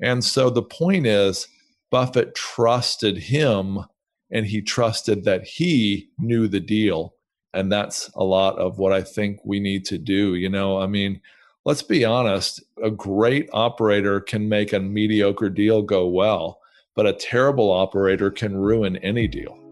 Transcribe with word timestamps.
And 0.00 0.24
so 0.24 0.50
the 0.50 0.62
point 0.62 1.06
is, 1.06 1.48
Buffett 1.90 2.34
trusted 2.34 3.16
him 3.16 3.80
and 4.30 4.46
he 4.46 4.60
trusted 4.60 5.24
that 5.24 5.44
he 5.44 6.10
knew 6.18 6.48
the 6.48 6.60
deal. 6.60 7.14
And 7.54 7.72
that's 7.72 8.10
a 8.14 8.24
lot 8.24 8.58
of 8.58 8.78
what 8.78 8.92
I 8.92 9.02
think 9.02 9.40
we 9.44 9.58
need 9.58 9.84
to 9.86 9.98
do. 9.98 10.34
You 10.34 10.50
know, 10.50 10.78
I 10.78 10.86
mean, 10.86 11.20
let's 11.64 11.82
be 11.82 12.04
honest, 12.04 12.62
a 12.82 12.90
great 12.90 13.48
operator 13.52 14.20
can 14.20 14.48
make 14.48 14.72
a 14.72 14.80
mediocre 14.80 15.48
deal 15.48 15.82
go 15.82 16.06
well, 16.06 16.60
but 16.94 17.06
a 17.06 17.12
terrible 17.14 17.70
operator 17.70 18.30
can 18.30 18.56
ruin 18.56 18.96
any 18.98 19.26
deal. 19.26 19.67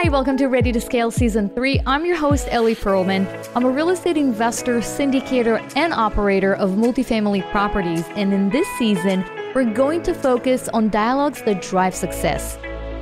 Hi, 0.00 0.08
welcome 0.10 0.36
to 0.36 0.46
Ready 0.46 0.70
to 0.70 0.80
Scale 0.80 1.10
Season 1.10 1.48
3. 1.48 1.80
I'm 1.84 2.06
your 2.06 2.14
host, 2.14 2.46
Ellie 2.52 2.76
Perlman. 2.76 3.26
I'm 3.56 3.64
a 3.64 3.68
real 3.68 3.90
estate 3.90 4.16
investor, 4.16 4.78
syndicator, 4.78 5.60
and 5.74 5.92
operator 5.92 6.54
of 6.54 6.70
multifamily 6.70 7.50
properties. 7.50 8.04
And 8.14 8.32
in 8.32 8.48
this 8.48 8.68
season, 8.78 9.24
we're 9.56 9.64
going 9.64 10.04
to 10.04 10.14
focus 10.14 10.68
on 10.68 10.88
dialogues 10.90 11.42
that 11.42 11.62
drive 11.62 11.96
success. 11.96 12.56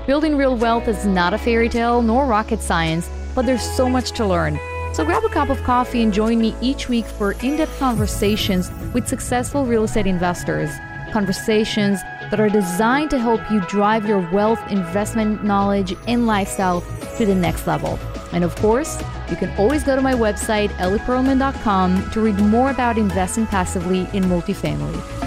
Building 0.06 0.38
real 0.38 0.56
wealth 0.56 0.88
is 0.88 1.04
not 1.04 1.34
a 1.34 1.38
fairy 1.38 1.68
tale 1.68 2.00
nor 2.00 2.24
rocket 2.24 2.62
science, 2.62 3.10
but 3.34 3.44
there's 3.44 3.76
so 3.76 3.90
much 3.90 4.12
to 4.12 4.24
learn. 4.24 4.58
So 4.94 5.04
grab 5.04 5.22
a 5.22 5.28
cup 5.28 5.50
of 5.50 5.62
coffee 5.64 6.02
and 6.02 6.14
join 6.14 6.40
me 6.40 6.56
each 6.62 6.88
week 6.88 7.04
for 7.04 7.32
in 7.32 7.58
depth 7.58 7.78
conversations 7.78 8.70
with 8.94 9.06
successful 9.06 9.66
real 9.66 9.84
estate 9.84 10.06
investors. 10.06 10.70
Conversations 11.12 12.02
that 12.30 12.40
are 12.40 12.48
designed 12.48 13.10
to 13.10 13.18
help 13.18 13.40
you 13.50 13.60
drive 13.62 14.06
your 14.06 14.20
wealth, 14.30 14.60
investment 14.70 15.44
knowledge, 15.44 15.94
and 16.06 16.26
lifestyle 16.26 16.82
to 17.16 17.26
the 17.26 17.34
next 17.34 17.66
level. 17.66 17.98
And 18.32 18.44
of 18.44 18.54
course, 18.56 19.02
you 19.30 19.36
can 19.36 19.56
always 19.58 19.82
go 19.82 19.96
to 19.96 20.02
my 20.02 20.14
website, 20.14 20.68
ellieperlman.com, 20.78 22.10
to 22.10 22.20
read 22.20 22.38
more 22.38 22.70
about 22.70 22.98
investing 22.98 23.46
passively 23.46 24.00
in 24.12 24.24
multifamily. 24.24 25.25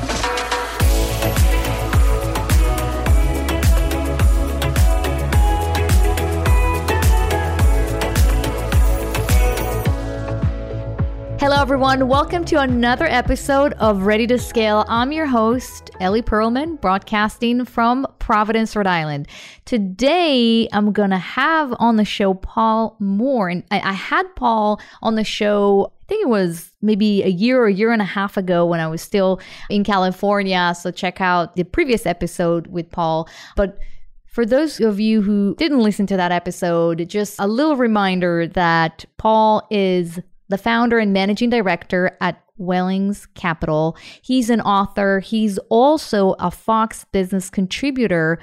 Everyone. 11.70 12.08
Welcome 12.08 12.46
to 12.46 12.60
another 12.60 13.06
episode 13.06 13.74
of 13.74 14.08
Ready 14.08 14.26
to 14.26 14.40
Scale. 14.40 14.86
I'm 14.88 15.12
your 15.12 15.28
host, 15.28 15.92
Ellie 16.00 16.24
Perlman, 16.24 16.82
broadcasting 16.82 17.64
from 17.64 18.08
Providence, 18.18 18.76
Rhode 18.76 18.88
Island. 18.88 19.28
Today, 19.66 20.68
I'm 20.74 20.92
going 20.92 21.12
to 21.12 21.20
have 21.20 21.72
on 21.78 21.98
the 21.98 22.06
show 22.06 22.34
Paul 22.34 22.96
Moore. 22.98 23.50
And 23.50 23.64
I, 23.70 23.82
I 23.82 23.92
had 23.92 24.36
Paul 24.36 24.82
on 25.04 25.14
the 25.14 25.24
show 25.24 25.94
I 26.02 26.06
think 26.08 26.24
it 26.24 26.30
was 26.30 26.74
maybe 26.82 27.22
a 27.22 27.28
year 27.28 27.62
or 27.62 27.68
a 27.68 27.74
year 27.74 27.92
and 27.92 28.02
a 28.02 28.06
half 28.06 28.36
ago 28.36 28.66
when 28.66 28.80
I 28.80 28.88
was 28.88 29.04
still 29.04 29.40
in 29.70 29.84
California. 29.84 30.74
So 30.76 30.90
check 30.90 31.22
out 31.22 31.56
the 31.56 31.66
previous 31.66 32.08
episode 32.08 32.66
with 32.66 32.90
Paul. 32.90 33.30
But 33.56 33.78
for 34.26 34.44
those 34.44 34.80
of 34.80 35.00
you 35.00 35.22
who 35.22 35.54
didn't 35.60 35.82
listen 35.82 36.08
to 36.08 36.18
that 36.18 36.32
episode, 36.32 37.08
just 37.10 37.40
a 37.40 37.48
little 37.48 37.76
reminder 37.76 38.48
that 38.48 39.06
Paul 39.18 39.68
is 39.70 40.20
the 40.50 40.58
founder 40.58 41.00
and 41.00 41.14
managing 41.14 41.50
director 41.50 42.18
at 42.22 42.44
Wellings 42.58 43.26
Capital. 43.36 43.98
He's 44.22 44.50
an 44.50 44.62
author. 44.62 45.20
He's 45.20 45.58
also 45.70 46.36
a 46.40 46.52
Fox 46.52 47.06
business 47.12 47.50
contributor. 47.50 48.40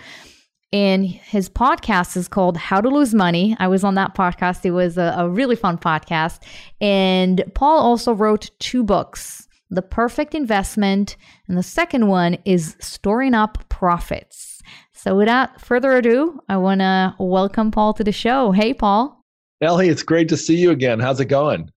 And 0.73 1.07
his 1.07 1.49
podcast 1.49 2.17
is 2.17 2.27
called 2.27 2.57
How 2.57 2.81
to 2.81 2.89
Lose 2.89 3.15
Money. 3.15 3.57
I 3.61 3.69
was 3.69 3.85
on 3.85 3.95
that 3.95 4.15
podcast. 4.15 4.65
It 4.65 4.73
was 4.73 4.99
a, 4.99 5.15
a 5.17 5.29
really 5.29 5.57
fun 5.57 5.79
podcast. 5.79 6.43
And 6.81 7.45
Paul 7.55 7.79
also 7.79 8.13
wrote 8.13 8.51
two 8.59 8.83
books 8.83 9.47
The 9.71 9.83
Perfect 9.83 10.35
Investment, 10.35 11.17
and 11.47 11.57
the 11.57 11.63
second 11.63 12.09
one 12.09 12.39
is 12.45 12.77
Storing 12.81 13.33
Up 13.33 13.69
Profits. 13.69 14.61
So, 14.93 15.15
without 15.17 15.61
further 15.61 15.97
ado, 15.97 16.41
I 16.49 16.57
want 16.57 16.81
to 16.81 17.15
welcome 17.21 17.71
Paul 17.71 17.95
to 17.95 18.03
the 18.03 18.13
show. 18.13 18.51
Hey, 18.51 18.75
Paul. 18.75 19.25
Ellie, 19.61 19.89
it's 19.89 20.03
great 20.03 20.29
to 20.31 20.37
see 20.37 20.57
you 20.57 20.73
again. 20.73 20.99
How's 20.99 21.21
it 21.21 21.27
going? 21.27 21.71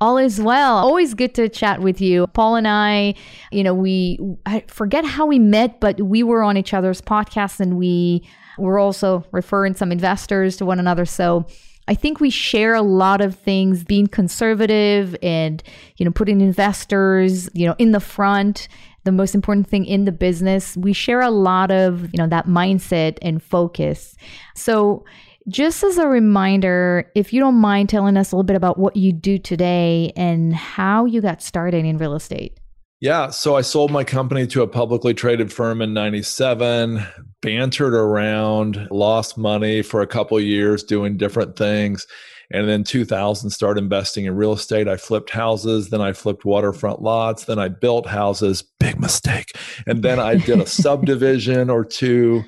All 0.00 0.16
is 0.16 0.40
well. 0.40 0.76
Always 0.76 1.14
good 1.14 1.34
to 1.34 1.48
chat 1.48 1.80
with 1.80 2.00
you. 2.00 2.28
Paul 2.28 2.56
and 2.56 2.68
I, 2.68 3.14
you 3.50 3.64
know, 3.64 3.74
we, 3.74 4.18
I 4.46 4.64
forget 4.68 5.04
how 5.04 5.26
we 5.26 5.38
met, 5.38 5.80
but 5.80 6.00
we 6.00 6.22
were 6.22 6.42
on 6.42 6.56
each 6.56 6.72
other's 6.72 7.00
podcasts 7.00 7.58
and 7.58 7.76
we 7.76 8.24
were 8.58 8.78
also 8.78 9.24
referring 9.32 9.74
some 9.74 9.90
investors 9.90 10.56
to 10.58 10.64
one 10.64 10.78
another. 10.78 11.04
So 11.04 11.46
I 11.88 11.94
think 11.94 12.20
we 12.20 12.30
share 12.30 12.74
a 12.74 12.82
lot 12.82 13.20
of 13.20 13.34
things 13.34 13.82
being 13.82 14.06
conservative 14.06 15.16
and, 15.22 15.62
you 15.96 16.04
know, 16.04 16.12
putting 16.12 16.40
investors, 16.40 17.48
you 17.54 17.66
know, 17.66 17.74
in 17.78 17.92
the 17.92 18.00
front 18.00 18.68
the 19.04 19.12
most 19.12 19.34
important 19.34 19.66
thing 19.66 19.86
in 19.86 20.04
the 20.04 20.12
business. 20.12 20.76
We 20.76 20.92
share 20.92 21.22
a 21.22 21.30
lot 21.30 21.70
of, 21.70 22.12
you 22.12 22.18
know, 22.18 22.26
that 22.26 22.46
mindset 22.46 23.16
and 23.22 23.42
focus. 23.42 24.14
So 24.54 25.06
just 25.48 25.82
as 25.82 25.98
a 25.98 26.06
reminder, 26.06 27.10
if 27.14 27.32
you 27.32 27.40
don't 27.40 27.54
mind 27.54 27.88
telling 27.88 28.16
us 28.16 28.32
a 28.32 28.36
little 28.36 28.44
bit 28.44 28.56
about 28.56 28.78
what 28.78 28.96
you 28.96 29.12
do 29.12 29.38
today 29.38 30.12
and 30.16 30.54
how 30.54 31.06
you 31.06 31.20
got 31.20 31.42
started 31.42 31.84
in 31.84 31.96
real 31.98 32.14
estate. 32.14 32.58
Yeah, 33.00 33.30
so 33.30 33.56
I 33.56 33.60
sold 33.60 33.92
my 33.92 34.02
company 34.02 34.46
to 34.48 34.62
a 34.62 34.66
publicly 34.66 35.14
traded 35.14 35.52
firm 35.52 35.80
in 35.80 35.94
97, 35.94 37.00
bantered 37.40 37.94
around, 37.94 38.88
lost 38.90 39.38
money 39.38 39.82
for 39.82 40.02
a 40.02 40.06
couple 40.06 40.38
years 40.40 40.82
doing 40.82 41.16
different 41.16 41.56
things. 41.56 42.06
And 42.50 42.68
then 42.68 42.82
2000 42.82 43.50
started 43.50 43.84
investing 43.84 44.24
in 44.24 44.34
real 44.34 44.54
estate. 44.54 44.88
I 44.88 44.96
flipped 44.96 45.30
houses, 45.30 45.90
then 45.90 46.00
I 46.00 46.12
flipped 46.12 46.44
waterfront 46.44 47.00
lots, 47.00 47.44
then 47.44 47.58
I 47.58 47.68
built 47.68 48.06
houses, 48.06 48.62
big 48.80 48.98
mistake. 48.98 49.52
And 49.86 50.02
then 50.02 50.18
I 50.18 50.36
did 50.36 50.60
a 50.60 50.66
subdivision 50.66 51.70
or 51.70 51.84
two 51.84 52.42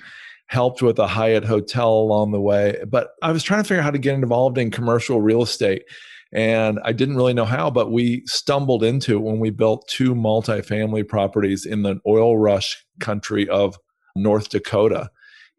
helped 0.50 0.82
with 0.82 0.98
a 0.98 1.06
Hyatt 1.06 1.44
hotel 1.44 1.92
along 1.92 2.32
the 2.32 2.40
way. 2.40 2.76
But 2.88 3.12
I 3.22 3.30
was 3.30 3.44
trying 3.44 3.62
to 3.62 3.68
figure 3.68 3.82
out 3.82 3.84
how 3.84 3.92
to 3.92 3.98
get 3.98 4.16
involved 4.16 4.58
in 4.58 4.72
commercial 4.72 5.22
real 5.22 5.42
estate. 5.42 5.84
And 6.32 6.80
I 6.84 6.90
didn't 6.90 7.14
really 7.14 7.34
know 7.34 7.44
how, 7.44 7.70
but 7.70 7.92
we 7.92 8.24
stumbled 8.26 8.82
into 8.82 9.14
it 9.14 9.22
when 9.22 9.38
we 9.38 9.50
built 9.50 9.86
two 9.86 10.12
multifamily 10.12 11.06
properties 11.06 11.64
in 11.64 11.82
the 11.82 12.00
oil 12.04 12.36
rush 12.36 12.84
country 12.98 13.48
of 13.48 13.78
North 14.16 14.48
Dakota 14.48 15.10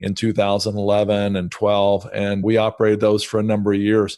in 0.02 0.13
2011 0.13 1.38
and 1.38 1.50
12. 1.50 2.09
And 2.13 2.44
we 2.44 2.58
operated 2.58 3.00
those 3.00 3.23
for 3.23 3.40
a 3.40 3.44
number 3.44 3.72
of 3.72 3.79
years. 3.79 4.18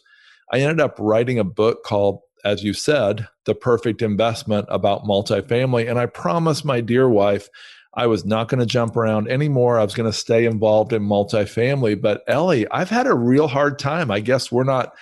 I 0.52 0.58
ended 0.58 0.82
up 0.82 0.96
writing 0.98 1.38
a 1.38 1.44
book 1.44 1.84
called, 1.84 2.22
as 2.44 2.64
you 2.64 2.74
said, 2.74 3.28
The 3.46 3.54
Perfect 3.54 4.02
Investment 4.02 4.66
about 4.70 5.04
multifamily. 5.04 5.88
And 5.88 6.00
I 6.00 6.08
promised 6.08 6.66
my 6.66 6.82
dear 6.82 7.08
wife 7.08 7.48
I 7.96 8.08
was 8.08 8.26
not 8.26 8.48
going 8.48 8.60
to 8.60 8.66
jump 8.66 8.96
around 8.96 9.28
anymore. 9.30 9.80
I 9.80 9.84
was 9.84 9.94
going 9.94 10.12
to 10.12 10.18
stay 10.18 10.46
involved 10.46 10.94
in 10.94 11.04
multifamily. 11.04 12.02
But 12.02 12.24
Ellie, 12.28 12.68
I've 12.72 12.90
had 12.90 13.06
a 13.06 13.14
real 13.14 13.48
hard 13.48 13.78
time. 13.78 14.10
I 14.10 14.20
guess 14.20 14.52
we're 14.52 14.64
not. 14.64 14.94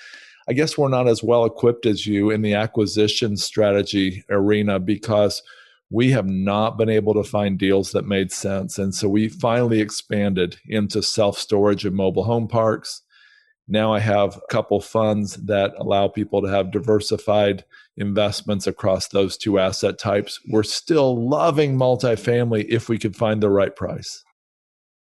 I 0.49 0.53
guess 0.53 0.77
we're 0.77 0.89
not 0.89 1.07
as 1.07 1.23
well 1.23 1.45
equipped 1.45 1.85
as 1.85 2.05
you 2.05 2.31
in 2.31 2.41
the 2.41 2.55
acquisition 2.55 3.37
strategy 3.37 4.23
arena 4.29 4.79
because 4.79 5.41
we 5.91 6.09
have 6.11 6.25
not 6.25 6.77
been 6.77 6.89
able 6.89 7.13
to 7.13 7.23
find 7.23 7.59
deals 7.59 7.91
that 7.91 8.07
made 8.07 8.31
sense. 8.31 8.79
And 8.79 8.93
so 8.93 9.07
we 9.07 9.29
finally 9.29 9.79
expanded 9.79 10.57
into 10.67 11.03
self 11.03 11.37
storage 11.37 11.85
and 11.85 11.95
mobile 11.95 12.23
home 12.23 12.47
parks. 12.47 13.01
Now 13.71 13.93
I 13.93 13.99
have 13.99 14.35
a 14.35 14.41
couple 14.51 14.81
funds 14.81 15.35
that 15.37 15.71
allow 15.77 16.09
people 16.09 16.41
to 16.41 16.49
have 16.49 16.71
diversified 16.71 17.63
investments 17.95 18.67
across 18.67 19.07
those 19.07 19.37
two 19.37 19.59
asset 19.59 19.97
types. 19.97 20.41
We're 20.49 20.63
still 20.63 21.29
loving 21.29 21.77
multifamily 21.77 22.65
if 22.67 22.89
we 22.89 22.99
could 22.99 23.15
find 23.15 23.41
the 23.41 23.49
right 23.49 23.73
price. 23.73 24.25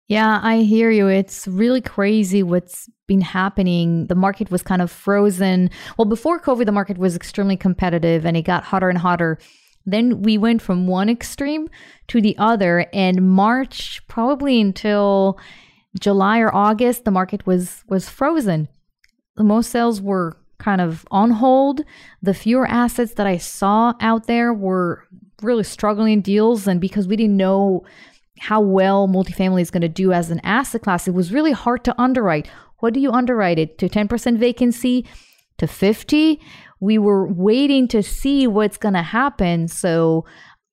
Yeah, 0.08 0.40
I 0.42 0.58
hear 0.62 0.90
you. 0.90 1.06
It's 1.06 1.46
really 1.46 1.80
crazy 1.80 2.42
what's 2.42 2.90
been 3.06 3.20
happening. 3.20 4.06
The 4.06 4.16
market 4.16 4.50
was 4.50 4.64
kind 4.64 4.82
of 4.82 4.90
frozen. 4.90 5.70
Well, 5.96 6.06
before 6.06 6.40
COVID, 6.40 6.66
the 6.66 6.72
market 6.72 6.98
was 6.98 7.14
extremely 7.14 7.56
competitive 7.56 8.26
and 8.26 8.36
it 8.36 8.42
got 8.42 8.64
hotter 8.64 8.88
and 8.88 8.98
hotter. 8.98 9.38
Then 9.84 10.22
we 10.22 10.38
went 10.38 10.60
from 10.60 10.88
one 10.88 11.08
extreme 11.08 11.68
to 12.08 12.20
the 12.20 12.36
other. 12.36 12.86
And 12.92 13.28
March, 13.28 14.02
probably 14.08 14.60
until 14.60 15.38
July 15.98 16.40
or 16.40 16.54
August, 16.54 17.04
the 17.04 17.10
market 17.10 17.46
was 17.46 17.84
was 17.88 18.08
frozen. 18.08 18.68
Most 19.38 19.70
sales 19.70 20.00
were 20.00 20.36
kind 20.58 20.80
of 20.80 21.06
on 21.10 21.30
hold. 21.30 21.82
The 22.22 22.34
fewer 22.34 22.66
assets 22.66 23.14
that 23.14 23.26
I 23.26 23.36
saw 23.36 23.94
out 24.00 24.26
there 24.26 24.52
were 24.52 25.04
really 25.42 25.64
struggling 25.64 26.20
deals. 26.20 26.66
And 26.66 26.80
because 26.80 27.06
we 27.06 27.16
didn't 27.16 27.36
know 27.36 27.84
how 28.38 28.60
well 28.60 29.08
multifamily 29.08 29.62
is 29.62 29.70
going 29.70 29.82
to 29.82 29.88
do 29.88 30.12
as 30.12 30.30
an 30.30 30.40
asset 30.44 30.82
class, 30.82 31.06
it 31.06 31.14
was 31.14 31.32
really 31.32 31.52
hard 31.52 31.84
to 31.84 32.00
underwrite. 32.00 32.48
What 32.78 32.94
do 32.94 33.00
you 33.00 33.10
underwrite 33.10 33.58
it 33.58 33.78
to 33.78 33.88
10% 33.88 34.38
vacancy 34.38 35.06
to 35.58 35.66
50? 35.66 36.40
We 36.80 36.98
were 36.98 37.26
waiting 37.26 37.88
to 37.88 38.02
see 38.02 38.46
what's 38.46 38.76
going 38.76 38.94
to 38.94 39.02
happen. 39.02 39.68
So 39.68 40.26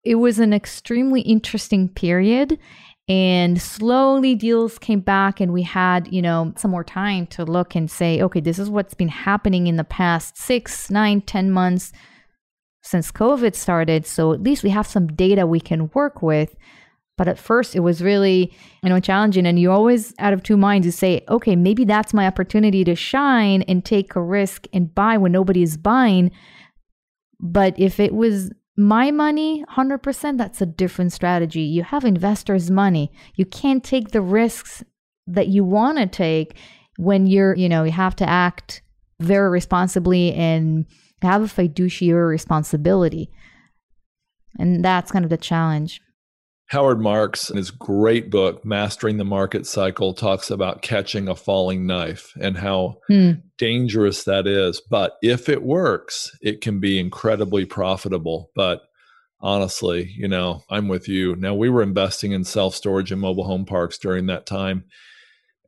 it 0.03 0.15
was 0.15 0.39
an 0.39 0.53
extremely 0.53 1.21
interesting 1.21 1.87
period 1.87 2.59
and 3.09 3.61
slowly 3.61 4.33
deals 4.33 4.79
came 4.79 5.01
back 5.01 5.41
and 5.41 5.51
we 5.51 5.61
had 5.61 6.11
you 6.11 6.21
know 6.21 6.53
some 6.55 6.71
more 6.71 6.85
time 6.85 7.27
to 7.27 7.43
look 7.43 7.75
and 7.75 7.91
say 7.91 8.21
okay 8.21 8.39
this 8.39 8.57
is 8.57 8.69
what's 8.69 8.93
been 8.93 9.09
happening 9.09 9.67
in 9.67 9.75
the 9.75 9.83
past 9.83 10.37
six 10.37 10.89
nine 10.89 11.19
ten 11.19 11.51
months 11.51 11.91
since 12.83 13.11
COVID 13.11 13.55
started. 13.55 14.05
So 14.05 14.33
at 14.33 14.43
least 14.43 14.63
we 14.63 14.69
have 14.69 14.85
some 14.85 15.07
data 15.07 15.47
we 15.47 15.59
can 15.59 15.89
work 15.93 16.21
with. 16.21 16.55
But 17.17 17.27
at 17.27 17.39
first, 17.39 17.75
it 17.75 17.79
was 17.79 18.01
really, 18.01 18.53
you 18.81 18.89
know, 18.89 18.99
challenging. 18.99 19.45
And 19.45 19.59
you're 19.59 19.71
always 19.71 20.13
out 20.19 20.33
of 20.33 20.43
two 20.43 20.57
minds, 20.57 20.85
you 20.85 20.91
say, 20.91 21.23
okay, 21.29 21.55
maybe 21.55 21.85
that's 21.85 22.13
my 22.13 22.27
opportunity 22.27 22.83
to 22.83 22.95
shine 22.95 23.61
and 23.63 23.85
take 23.85 24.15
a 24.15 24.21
risk 24.21 24.67
and 24.73 24.93
buy 24.93 25.17
when 25.17 25.31
nobody 25.31 25.63
is 25.63 25.77
buying. 25.77 26.31
But 27.39 27.79
if 27.79 27.99
it 27.99 28.13
was 28.13 28.51
my 28.75 29.11
money, 29.11 29.63
100%, 29.75 30.37
that's 30.37 30.61
a 30.61 30.65
different 30.65 31.13
strategy. 31.13 31.61
You 31.61 31.83
have 31.83 32.03
investors' 32.03 32.71
money. 32.71 33.11
You 33.35 33.45
can't 33.45 33.83
take 33.83 34.09
the 34.09 34.21
risks 34.21 34.83
that 35.27 35.47
you 35.47 35.63
want 35.63 35.99
to 35.99 36.07
take 36.07 36.55
when 36.97 37.27
you're, 37.27 37.55
you 37.55 37.69
know, 37.69 37.83
you 37.83 37.91
have 37.91 38.15
to 38.17 38.27
act 38.27 38.81
very 39.19 39.49
responsibly 39.49 40.33
and 40.33 40.85
have 41.21 41.41
a 41.41 41.47
fiduciary 41.47 42.25
responsibility. 42.25 43.29
And 44.59 44.83
that's 44.83 45.11
kind 45.11 45.23
of 45.23 45.29
the 45.29 45.37
challenge. 45.37 46.01
Howard 46.67 46.99
Marks, 46.99 47.49
in 47.49 47.57
his 47.57 47.71
great 47.71 48.31
book, 48.31 48.65
Mastering 48.65 49.17
the 49.17 49.25
Market 49.25 49.67
Cycle, 49.67 50.13
talks 50.13 50.49
about 50.49 50.81
catching 50.81 51.27
a 51.27 51.35
falling 51.35 51.85
knife 51.85 52.33
and 52.41 52.57
how 52.57 52.97
hmm. 53.07 53.31
Dangerous 53.63 54.25
that 54.25 54.45
is. 54.45 54.81
But 54.81 55.13
if 55.21 55.47
it 55.47 55.63
works, 55.63 56.37
it 56.41 56.59
can 56.59 56.81
be 56.81 56.99
incredibly 56.99 57.63
profitable. 57.63 58.51
But 58.55 58.81
honestly, 59.39 60.13
you 60.17 60.27
know, 60.27 60.63
I'm 60.69 60.89
with 60.89 61.07
you. 61.07 61.37
Now, 61.37 61.53
we 61.53 61.69
were 61.69 61.81
investing 61.81 62.33
in 62.33 62.43
self 62.43 62.75
storage 62.75 63.11
and 63.13 63.21
mobile 63.21 63.45
home 63.45 63.65
parks 63.65 63.97
during 63.97 64.25
that 64.25 64.45
time, 64.45 64.83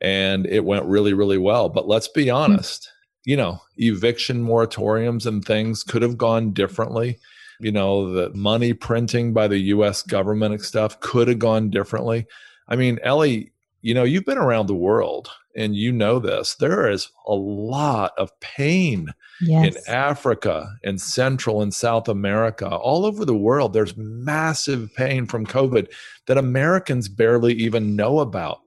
and 0.02 0.44
it 0.44 0.64
went 0.64 0.84
really, 0.84 1.14
really 1.14 1.38
well. 1.38 1.70
But 1.70 1.88
let's 1.88 2.08
be 2.08 2.26
hmm. 2.28 2.34
honest, 2.34 2.84
hmm. 3.24 3.30
you 3.30 3.36
know, 3.38 3.62
eviction 3.78 4.44
moratoriums 4.44 5.24
and 5.24 5.42
things 5.42 5.82
could 5.82 6.02
have 6.02 6.18
gone 6.18 6.52
differently 6.52 7.18
you 7.58 7.72
know, 7.72 8.12
the 8.12 8.28
money 8.34 8.74
printing 8.74 9.32
by 9.32 9.48
the 9.48 9.58
US 9.58 10.02
government 10.02 10.52
and 10.52 10.62
stuff 10.62 11.00
could 11.00 11.26
have 11.28 11.38
gone 11.38 11.70
differently. 11.70 12.26
I 12.68 12.76
mean, 12.76 12.98
Ellie, 13.02 13.52
you 13.80 13.94
know, 13.94 14.04
you've 14.04 14.26
been 14.26 14.36
around 14.36 14.66
the 14.66 14.74
world 14.74 15.30
and 15.56 15.74
you 15.74 15.90
know 15.90 16.18
this. 16.18 16.54
There 16.54 16.88
is 16.88 17.10
a 17.26 17.34
lot 17.34 18.12
of 18.18 18.38
pain 18.40 19.08
yes. 19.40 19.74
in 19.74 19.92
Africa 19.92 20.74
and 20.84 21.00
Central 21.00 21.62
and 21.62 21.72
South 21.72 22.08
America, 22.08 22.68
all 22.68 23.06
over 23.06 23.24
the 23.24 23.36
world. 23.36 23.72
There's 23.72 23.96
massive 23.96 24.94
pain 24.94 25.26
from 25.26 25.46
COVID 25.46 25.90
that 26.26 26.38
Americans 26.38 27.08
barely 27.08 27.54
even 27.54 27.96
know 27.96 28.20
about. 28.20 28.60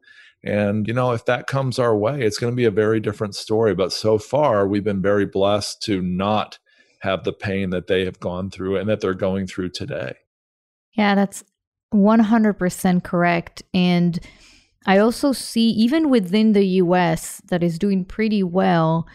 And, 0.44 0.88
you 0.88 0.94
know, 0.94 1.12
if 1.12 1.26
that 1.26 1.48
comes 1.48 1.80
our 1.80 1.96
way, 1.96 2.22
it's 2.22 2.38
going 2.38 2.52
to 2.52 2.58
be 2.58 2.66
a 2.66 2.72
very 2.72 3.00
different 3.00 3.36
story. 3.36 3.76
But 3.76 3.92
so 3.92 4.18
far, 4.18 4.68
we've 4.68 4.84
been 4.84 5.02
very 5.02 5.26
blessed 5.26 5.82
to 5.84 6.02
not 6.02 6.58
have 7.02 7.24
the 7.24 7.34
pain 7.34 7.70
that 7.70 7.88
they 7.88 8.06
have 8.06 8.20
gone 8.20 8.50
through 8.50 8.78
and 8.78 8.90
that 8.90 9.02
they're 9.02 9.14
going 9.14 9.48
through 9.48 9.70
today. 9.70 10.16
Yeah, 10.94 11.16
that's 11.16 11.44
100% 11.94 13.04
correct. 13.04 13.64
And 13.74 14.20
I 14.86 14.98
also 14.98 15.31
see, 15.34 15.70
even 15.72 16.10
within 16.10 16.54
the 16.54 16.66
US, 16.66 17.42
that 17.50 17.64
is 17.64 17.78
doing 17.78 18.06
pretty 18.06 18.44
well 18.44 19.08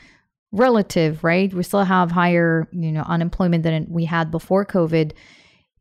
relative, 0.52 1.24
right? 1.24 1.52
We 1.52 1.62
still 1.62 1.84
have 1.84 2.12
higher, 2.12 2.68
you 2.72 2.92
know, 2.92 3.02
unemployment 3.02 3.64
than 3.64 3.86
we 3.88 4.04
had 4.04 4.30
before 4.30 4.64
COVID. 4.64 5.12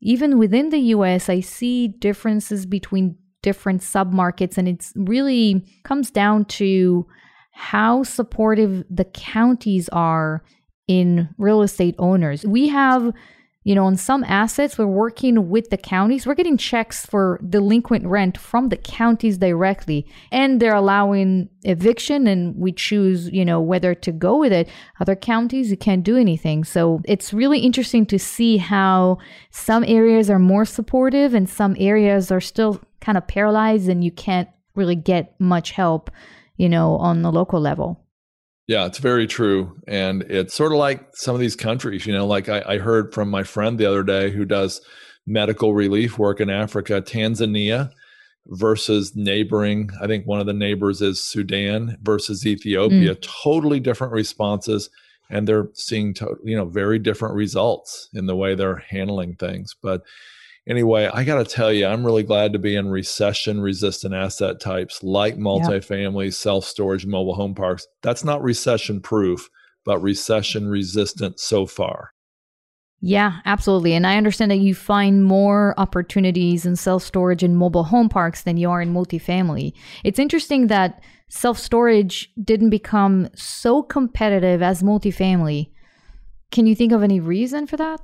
Even 0.02 0.38
within 0.38 0.70
the 0.70 0.80
US, 0.80 1.30
I 1.30 1.42
see 1.42 1.88
differences 1.88 2.66
between 2.66 3.18
different 3.42 3.82
submarkets, 3.82 4.58
and 4.58 4.68
it's 4.68 4.94
really 4.96 5.66
comes 5.84 6.10
down 6.10 6.46
to 6.46 7.06
how 7.52 8.04
supportive 8.04 8.84
the 8.90 9.06
counties 9.06 9.90
are 9.90 10.44
in 10.88 11.30
real 11.38 11.62
estate 11.62 11.96
owners. 12.00 12.46
We 12.46 12.68
have, 12.70 13.14
you 13.64 13.76
know, 13.76 13.86
on 13.86 13.96
some 13.96 14.24
assets, 14.26 14.78
we're 14.78 14.86
working 14.86 15.50
with 15.50 15.70
the 15.70 15.78
counties. 15.78 16.26
We're 16.26 16.36
getting 16.36 16.58
checks 16.58 17.06
for 17.06 17.40
delinquent 17.48 18.06
rent 18.06 18.38
from 18.38 18.70
the 18.70 18.78
counties 18.78 19.38
directly, 19.38 20.06
and 20.32 20.60
they're 20.60 20.76
allowing 20.76 21.50
eviction, 21.64 22.28
and 22.28 22.56
we 22.58 22.72
choose, 22.74 23.30
you 23.30 23.46
know, 23.46 23.62
whether 23.62 23.96
to 23.96 24.12
go 24.12 24.38
with 24.38 24.52
it. 24.52 24.68
Other 25.00 25.16
counties, 25.16 25.72
you 25.72 25.78
can't 25.78 26.04
do 26.04 26.18
anything. 26.18 26.64
So 26.64 27.02
it's 27.06 27.34
really 27.34 27.60
interesting 27.60 28.06
to 28.08 28.20
see 28.20 28.58
how 28.58 29.20
some 29.52 29.84
areas 29.86 30.30
are 30.30 30.40
more 30.40 30.66
supportive 30.66 31.34
and 31.34 31.50
some 31.50 31.76
areas 31.80 32.32
are 32.32 32.42
still 32.42 32.82
kind 33.00 33.18
of 33.18 33.28
paralyzed, 33.28 33.88
and 33.88 34.04
you 34.04 34.12
can't 34.12 34.50
really 34.76 34.96
get 34.96 35.40
much 35.40 35.72
help, 35.72 36.12
you 36.58 36.68
know, 36.68 36.98
on 36.98 37.22
the 37.22 37.32
local 37.32 37.62
level. 37.62 38.00
Yeah, 38.68 38.86
it's 38.86 39.00
very 39.00 39.28
true. 39.28 39.78
And 39.88 40.22
it's 40.24 40.54
sort 40.54 40.72
of 40.72 40.78
like 40.78 41.16
some 41.16 41.36
of 41.36 41.42
these 41.42 41.56
countries, 41.56 42.06
you 42.06 42.14
know, 42.14 42.26
like 42.26 42.48
I, 42.48 42.64
I, 42.66 42.78
heard 42.78 43.14
from 43.14 43.30
my 43.30 43.44
friend 43.44 43.78
the 43.78 43.86
other 43.86 44.04
day 44.04 44.32
who 44.32 44.46
does 44.46 44.80
medical 45.28 45.74
relief 45.74 46.18
work 46.18 46.40
in 46.40 46.50
Africa, 46.50 47.02
Tanzania 47.02 47.92
versus 48.48 49.16
neighboring, 49.16 49.90
I 50.02 50.08
think 50.08 50.26
one 50.26 50.40
of 50.40 50.46
the 50.46 50.54
neighbors 50.54 51.02
is 51.02 51.24
Sudan 51.24 51.98
versus 52.02 52.46
Ethiopia, 52.46 53.16
mm. 53.16 53.22
totally 53.44 53.80
different 53.80 54.14
responses. 54.14 54.90
And 55.30 55.48
they're 55.48 55.70
seeing, 55.74 56.14
to, 56.16 56.38
you 56.44 56.56
know, 56.56 56.66
very 56.66 57.00
different 57.00 57.36
results 57.36 58.10
in 58.14 58.28
the 58.28 58.36
way 58.36 58.56
they're 58.56 58.84
handling 58.90 59.36
things. 59.36 59.76
But 59.82 60.04
anyway, 60.68 61.10
I 61.14 61.24
got 61.24 61.38
to 61.38 61.56
tell 61.56 61.72
you, 61.72 61.86
I'm 61.86 62.06
really 62.06 62.24
glad 62.24 62.54
to 62.54 62.60
be 62.60 62.76
in 62.76 62.90
recession 62.90 63.62
resistant 63.62 64.14
asset 64.14 64.60
types 64.60 65.04
like 65.04 65.38
multifamily, 65.38 66.26
yep. 66.26 66.34
self 66.34 66.66
storage, 66.66 67.06
mobile 67.06 67.36
home 67.36 67.56
parks. 67.56 67.88
That's 68.02 68.24
not 68.24 68.44
recession 68.44 69.02
proof, 69.02 69.50
but 69.86 70.02
recession 70.02 70.68
resistant 70.68 71.40
so 71.40 71.66
far. 71.66 72.12
Yeah, 73.06 73.40
absolutely. 73.44 73.96
And 73.96 74.08
I 74.08 74.16
understand 74.16 74.50
that 74.52 74.60
you 74.60 74.74
find 74.74 75.26
more 75.26 75.74
opportunities 75.78 76.66
in 76.66 76.78
self 76.78 77.04
storage 77.04 77.44
and 77.44 77.58
mobile 77.58 77.84
home 77.84 78.08
parks 78.08 78.44
than 78.44 78.56
you 78.56 78.70
are 78.70 78.82
in 78.82 78.94
multifamily. 78.94 79.74
It's 80.06 80.20
interesting 80.20 80.68
that 80.68 81.02
self 81.28 81.60
storage 81.60 82.30
didn't 82.42 82.70
become 82.70 83.28
so 83.36 83.84
competitive 83.84 84.62
as 84.62 84.82
multifamily. 84.82 85.72
Can 86.52 86.66
you 86.66 86.76
think 86.76 86.94
of 86.94 87.04
any 87.04 87.20
reason 87.20 87.68
for 87.68 87.76
that? 87.76 88.00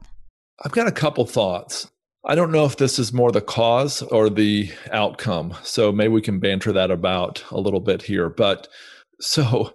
I've 0.66 0.74
got 0.74 0.88
a 0.88 0.92
couple 0.92 1.26
thoughts. 1.26 1.90
I 2.26 2.36
don't 2.36 2.52
know 2.52 2.66
if 2.66 2.78
this 2.78 3.00
is 3.00 3.14
more 3.14 3.32
the 3.32 3.42
cause 3.42 4.02
or 4.02 4.30
the 4.30 4.72
outcome. 4.92 5.56
So 5.64 5.92
maybe 5.92 6.14
we 6.14 6.22
can 6.22 6.40
banter 6.40 6.74
that 6.74 6.92
about 6.92 7.44
a 7.52 7.60
little 7.60 7.80
bit 7.80 8.02
here. 8.02 8.30
But 8.30 8.68
so 9.22 9.74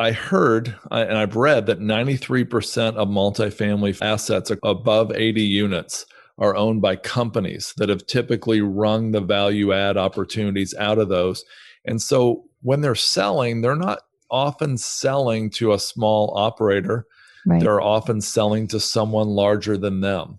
I 0.00 0.12
heard 0.12 0.74
and 0.90 1.16
I've 1.16 1.36
read 1.36 1.66
that 1.66 1.78
93% 1.78 2.96
of 2.96 3.08
multifamily 3.08 4.00
assets 4.02 4.50
above 4.62 5.12
80 5.12 5.42
units 5.42 6.06
are 6.38 6.56
owned 6.56 6.82
by 6.82 6.96
companies 6.96 7.72
that 7.76 7.88
have 7.88 8.06
typically 8.06 8.60
wrung 8.60 9.12
the 9.12 9.20
value 9.20 9.72
add 9.72 9.96
opportunities 9.96 10.74
out 10.78 10.98
of 10.98 11.08
those. 11.08 11.44
And 11.84 12.02
so 12.02 12.44
when 12.62 12.80
they're 12.80 12.94
selling, 12.94 13.60
they're 13.60 13.76
not 13.76 14.00
often 14.30 14.78
selling 14.78 15.50
to 15.50 15.72
a 15.72 15.78
small 15.78 16.32
operator. 16.36 17.06
Right. 17.46 17.60
They're 17.60 17.80
often 17.80 18.20
selling 18.20 18.66
to 18.68 18.80
someone 18.80 19.28
larger 19.28 19.76
than 19.76 20.00
them. 20.00 20.38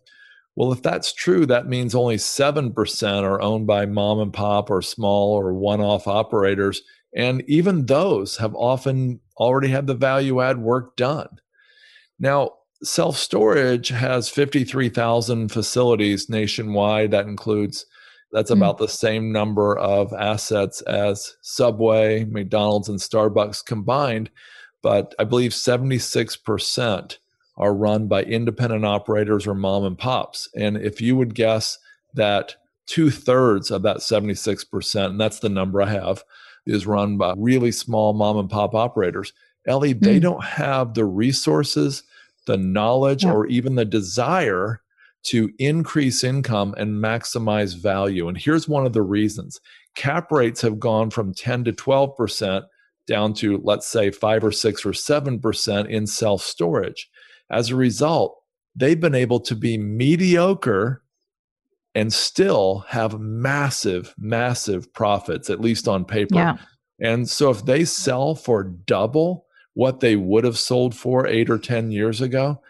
Well, 0.55 0.71
if 0.71 0.83
that's 0.83 1.13
true, 1.13 1.45
that 1.47 1.67
means 1.67 1.95
only 1.95 2.17
7% 2.17 3.23
are 3.23 3.41
owned 3.41 3.65
by 3.65 3.85
mom 3.85 4.19
and 4.19 4.31
pop 4.31 4.69
or 4.69 4.81
small 4.81 5.33
or 5.33 5.53
one 5.53 5.81
off 5.81 6.07
operators. 6.07 6.81
And 7.15 7.43
even 7.47 7.87
those 7.87 8.37
have 8.37 8.53
often 8.55 9.19
already 9.37 9.69
had 9.69 9.87
the 9.87 9.95
value 9.95 10.41
add 10.41 10.59
work 10.59 10.95
done. 10.95 11.27
Now, 12.19 12.51
self 12.83 13.17
storage 13.17 13.89
has 13.89 14.29
53,000 14.29 15.49
facilities 15.49 16.29
nationwide. 16.29 17.11
That 17.11 17.25
includes, 17.25 17.85
that's 18.31 18.51
mm. 18.51 18.57
about 18.57 18.77
the 18.77 18.87
same 18.87 19.31
number 19.31 19.77
of 19.77 20.13
assets 20.13 20.81
as 20.81 21.35
Subway, 21.41 22.25
McDonald's, 22.25 22.89
and 22.89 22.99
Starbucks 22.99 23.65
combined. 23.65 24.29
But 24.83 25.15
I 25.17 25.23
believe 25.23 25.51
76% 25.51 27.17
are 27.57 27.73
run 27.73 28.07
by 28.07 28.23
independent 28.23 28.85
operators 28.85 29.45
or 29.45 29.53
mom 29.53 29.83
and 29.83 29.97
pops. 29.97 30.49
And 30.55 30.77
if 30.77 31.01
you 31.01 31.15
would 31.15 31.35
guess 31.35 31.77
that 32.15 32.55
two 32.85 33.11
thirds 33.11 33.71
of 33.71 33.83
that 33.83 33.97
76%, 33.97 35.05
and 35.05 35.19
that's 35.19 35.39
the 35.39 35.49
number 35.49 35.81
I 35.81 35.89
have, 35.89 36.23
is 36.65 36.87
run 36.87 37.17
by 37.17 37.33
really 37.37 37.71
small 37.71 38.13
mom 38.13 38.37
and 38.37 38.49
pop 38.49 38.73
operators, 38.73 39.33
Ellie, 39.67 39.93
mm. 39.93 39.99
they 40.01 40.15
hmm. 40.15 40.23
don't 40.23 40.43
have 40.43 40.93
the 40.93 41.05
resources, 41.05 42.03
the 42.47 42.57
knowledge, 42.57 43.23
yeah. 43.23 43.31
or 43.31 43.45
even 43.47 43.75
the 43.75 43.85
desire 43.85 44.81
to 45.23 45.49
increase 45.57 46.23
income 46.23 46.73
and 46.77 47.01
maximize 47.01 47.77
value. 47.77 48.27
And 48.27 48.37
here's 48.37 48.67
one 48.67 48.85
of 48.85 48.93
the 48.93 49.01
reasons 49.01 49.59
cap 49.95 50.31
rates 50.31 50.61
have 50.61 50.79
gone 50.79 51.09
from 51.09 51.33
10 51.33 51.65
to 51.65 51.71
12% 51.71 52.63
down 53.07 53.33
to, 53.35 53.61
let's 53.63 53.87
say, 53.87 54.11
five 54.11 54.43
or 54.43 54.51
six 54.51 54.85
or 54.85 54.91
7% 54.91 55.89
in 55.89 56.07
self 56.07 56.41
storage. 56.41 57.09
As 57.53 57.69
a 57.69 57.75
result, 57.75 58.41
they've 58.75 58.99
been 58.99 59.15
able 59.15 59.39
to 59.41 59.55
be 59.55 59.77
mediocre 59.77 61.03
and 61.95 62.11
still 62.11 62.85
have 62.89 63.19
massive, 63.19 64.13
massive 64.17 64.91
profits, 64.93 65.49
at 65.49 65.61
least 65.61 65.87
on 65.87 66.05
paper. 66.05 66.35
Yeah. 66.35 66.57
And 66.99 67.29
so 67.29 67.51
if 67.51 67.65
they 67.65 67.85
sell 67.85 68.33
for 68.35 68.63
double 68.63 69.45
what 69.73 69.99
they 69.99 70.15
would 70.15 70.43
have 70.43 70.57
sold 70.57 70.95
for 70.95 71.27
eight 71.27 71.49
or 71.49 71.57
10 71.59 71.91
years 71.91 72.21
ago, 72.21 72.61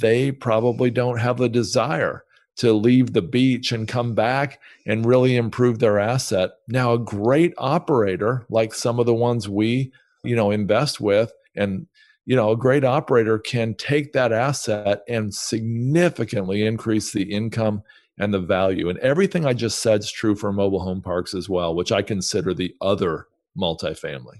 they 0.00 0.32
probably 0.32 0.90
don't 0.90 1.18
have 1.18 1.36
the 1.36 1.48
desire 1.48 2.24
to 2.56 2.72
leave 2.72 3.12
the 3.12 3.22
beach 3.22 3.72
and 3.72 3.88
come 3.88 4.14
back 4.14 4.60
and 4.86 5.06
really 5.06 5.36
improve 5.36 5.78
their 5.78 5.98
asset. 5.98 6.50
Now, 6.68 6.92
a 6.92 6.98
great 6.98 7.52
operator, 7.58 8.46
like 8.48 8.74
some 8.74 9.00
of 9.00 9.06
the 9.06 9.14
ones 9.14 9.48
we, 9.48 9.92
you 10.22 10.36
know, 10.36 10.50
invest 10.50 11.00
with, 11.00 11.32
and 11.56 11.86
you 12.26 12.34
know, 12.36 12.50
a 12.50 12.56
great 12.56 12.84
operator 12.84 13.38
can 13.38 13.74
take 13.74 14.12
that 14.12 14.32
asset 14.32 15.02
and 15.08 15.34
significantly 15.34 16.64
increase 16.64 17.12
the 17.12 17.24
income 17.24 17.82
and 18.18 18.32
the 18.32 18.40
value. 18.40 18.88
And 18.88 18.98
everything 19.00 19.44
I 19.44 19.52
just 19.52 19.80
said 19.80 20.00
is 20.00 20.10
true 20.10 20.34
for 20.34 20.52
mobile 20.52 20.80
home 20.80 21.02
parks 21.02 21.34
as 21.34 21.48
well, 21.48 21.74
which 21.74 21.92
I 21.92 22.02
consider 22.02 22.54
the 22.54 22.74
other 22.80 23.26
multifamily. 23.58 24.38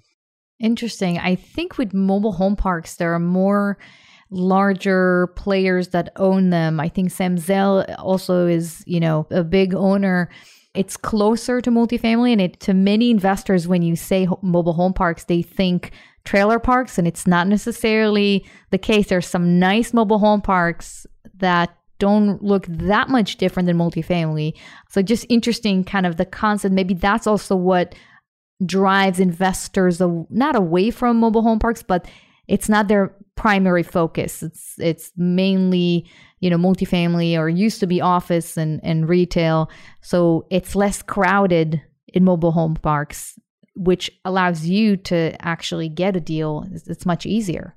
Interesting. 0.61 1.19
I 1.19 1.35
think 1.35 1.77
with 1.77 1.93
mobile 1.93 2.33
home 2.33 2.57
parks, 2.57 2.97
there 2.97 3.13
are 3.13 3.19
more 3.19 3.77
larger 4.31 5.29
players 5.37 5.89
that 5.89 6.13
own 6.17 6.51
them. 6.51 6.81
I 6.81 6.89
think 6.89 7.11
Sam 7.11 7.37
Zell 7.37 7.85
also 7.99 8.47
is, 8.47 8.83
you 8.87 9.01
know, 9.01 9.27
a 9.31 9.45
big 9.45 9.75
owner. 9.75 10.31
It's 10.75 10.97
closer 10.97 11.61
to 11.61 11.71
multifamily, 11.71 12.33
and 12.33 12.41
it 12.41 12.61
to 12.61 12.75
many 12.75 13.11
investors 13.11 13.69
when 13.69 13.83
you 13.83 13.95
say 13.95 14.27
mobile 14.43 14.73
home 14.73 14.93
parks, 14.93 15.25
they 15.25 15.43
think 15.43 15.93
trailer 16.25 16.59
parks, 16.59 16.99
and 16.99 17.07
it's 17.07 17.27
not 17.27 17.47
necessarily 17.49 18.45
the 18.71 18.79
case. 18.79 19.09
There's 19.09 19.27
some 19.27 19.59
nice 19.59 19.93
mobile 19.93 20.19
home 20.19 20.41
parks 20.41 21.07
that 21.37 21.77
don't 21.99 22.43
look 22.43 22.67
that 22.69 23.09
much 23.09 23.37
different 23.37 23.67
than 23.67 23.79
multifamily. 23.79 24.55
So 24.89 25.03
just 25.03 25.27
interesting 25.29 25.85
kind 25.85 26.07
of 26.07 26.17
the 26.17 26.25
concept. 26.25 26.75
Maybe 26.75 26.95
that's 26.95 27.27
also 27.27 27.57
what 27.57 27.95
drives 28.65 29.21
investors 29.21 30.01
not 30.31 30.57
away 30.57 30.91
from 30.91 31.19
mobile 31.19 31.43
home 31.43 31.59
parks, 31.59 31.83
but 31.83 32.07
it's 32.49 32.69
not 32.69 32.89
their 32.89 33.15
primary 33.37 33.83
focus. 33.83 34.43
It's 34.43 34.75
it's 34.79 35.13
mainly 35.17 36.07
you 36.41 36.51
know 36.51 36.59
multifamily 36.59 37.39
or 37.39 37.49
used 37.49 37.81
to 37.81 37.87
be 37.87 38.01
office 38.01 38.57
and 38.57 38.81
and 38.83 39.09
retail. 39.09 39.71
So 40.03 40.47
it's 40.51 40.77
less 40.77 41.03
crowded 41.03 41.83
in 42.09 42.25
mobile 42.25 42.53
home 42.53 42.75
parks, 42.75 43.39
which 43.75 44.11
allows 44.25 44.67
you 44.67 44.97
to 44.97 45.35
actually 45.45 45.89
get 45.89 46.17
a 46.17 46.21
deal. 46.21 46.67
It's, 46.73 47.07
much 47.07 47.27
easier. 47.27 47.77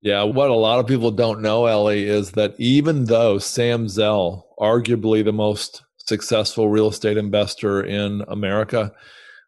Yeah, 0.00 0.24
what 0.24 0.50
a 0.50 0.54
lot 0.54 0.80
of 0.80 0.86
people 0.86 1.12
don't 1.12 1.42
know, 1.42 1.66
Ellie, 1.66 2.04
is 2.04 2.32
that 2.32 2.54
even 2.58 3.04
though 3.04 3.38
Sam 3.38 3.88
Zell, 3.88 4.48
arguably 4.58 5.24
the 5.24 5.32
most 5.32 5.82
successful 5.96 6.68
real 6.68 6.88
estate 6.88 7.16
investor 7.16 7.82
in 7.82 8.24
America, 8.26 8.92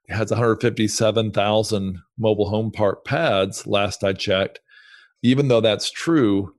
has 0.09 0.31
157,000 0.31 1.99
mobile 2.19 2.49
home 2.49 2.71
park 2.71 3.05
pads, 3.05 3.67
last 3.67 4.05
I 4.05 4.13
checked, 4.13 4.61
even 5.23 5.49
though 5.49 5.61
that's 5.61 5.91
true, 5.91 6.55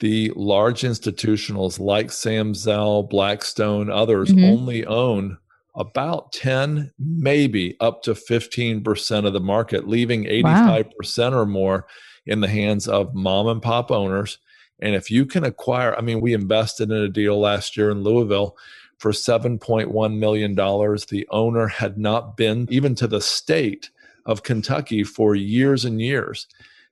the 0.00 0.32
large 0.36 0.82
institutionals 0.82 1.80
like 1.80 2.12
Sam 2.12 2.54
Zell, 2.54 3.02
Blackstone, 3.02 3.90
others 3.90 4.30
mm-hmm. 4.30 4.44
only 4.44 4.84
own 4.86 5.38
about 5.74 6.32
10, 6.32 6.92
maybe 6.98 7.76
up 7.80 8.02
to 8.02 8.14
15% 8.14 9.26
of 9.26 9.32
the 9.32 9.40
market, 9.40 9.88
leaving 9.88 10.24
85% 10.24 11.32
wow. 11.32 11.38
or 11.38 11.46
more 11.46 11.86
in 12.26 12.40
the 12.40 12.48
hands 12.48 12.86
of 12.86 13.14
mom 13.14 13.48
and 13.48 13.60
pop 13.60 13.90
owners. 13.90 14.38
And 14.80 14.94
if 14.94 15.10
you 15.10 15.26
can 15.26 15.44
acquire, 15.44 15.96
I 15.96 16.00
mean, 16.00 16.20
we 16.20 16.32
invested 16.32 16.90
in 16.90 16.96
a 16.96 17.08
deal 17.08 17.40
last 17.40 17.76
year 17.76 17.90
in 17.90 18.02
Louisville 18.02 18.56
for 18.98 19.10
$7.1 19.10 20.18
million. 20.18 20.54
The 20.54 21.26
owner 21.30 21.66
had 21.66 21.98
not 21.98 22.36
been 22.36 22.66
even 22.70 22.94
to 22.96 23.06
the 23.06 23.20
state 23.20 23.90
of 24.26 24.42
Kentucky 24.42 25.04
for 25.04 25.34
years 25.34 25.84
and 25.84 26.00
years. 26.00 26.46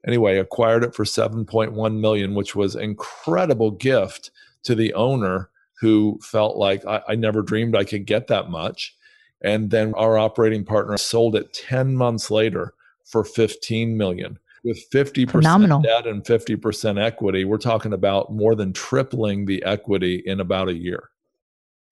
Anyway, 0.06 0.38
acquired 0.38 0.84
it 0.84 0.94
for 0.94 1.04
7.1 1.04 2.00
million, 2.00 2.34
which 2.34 2.56
was 2.56 2.74
incredible 2.74 3.70
gift 3.70 4.30
to 4.64 4.74
the 4.74 4.92
owner 4.94 5.48
who 5.82 6.16
felt 6.22 6.56
like 6.56 6.86
I, 6.86 7.02
I 7.08 7.14
never 7.16 7.42
dreamed 7.42 7.74
I 7.76 7.82
could 7.82 8.06
get 8.06 8.28
that 8.28 8.48
much. 8.48 8.96
And 9.42 9.68
then 9.68 9.92
our 9.94 10.16
operating 10.16 10.64
partner 10.64 10.96
sold 10.96 11.34
it 11.34 11.52
10 11.52 11.96
months 11.96 12.30
later 12.30 12.72
for 13.04 13.24
15 13.24 13.96
million 13.96 14.38
with 14.62 14.88
50% 14.92 15.28
Phenomenal. 15.28 15.82
debt 15.82 16.06
and 16.06 16.22
50% 16.22 17.02
equity, 17.04 17.44
we're 17.44 17.58
talking 17.58 17.92
about 17.92 18.32
more 18.32 18.54
than 18.54 18.72
tripling 18.72 19.46
the 19.46 19.60
equity 19.64 20.22
in 20.24 20.38
about 20.38 20.68
a 20.68 20.74
year. 20.74 21.10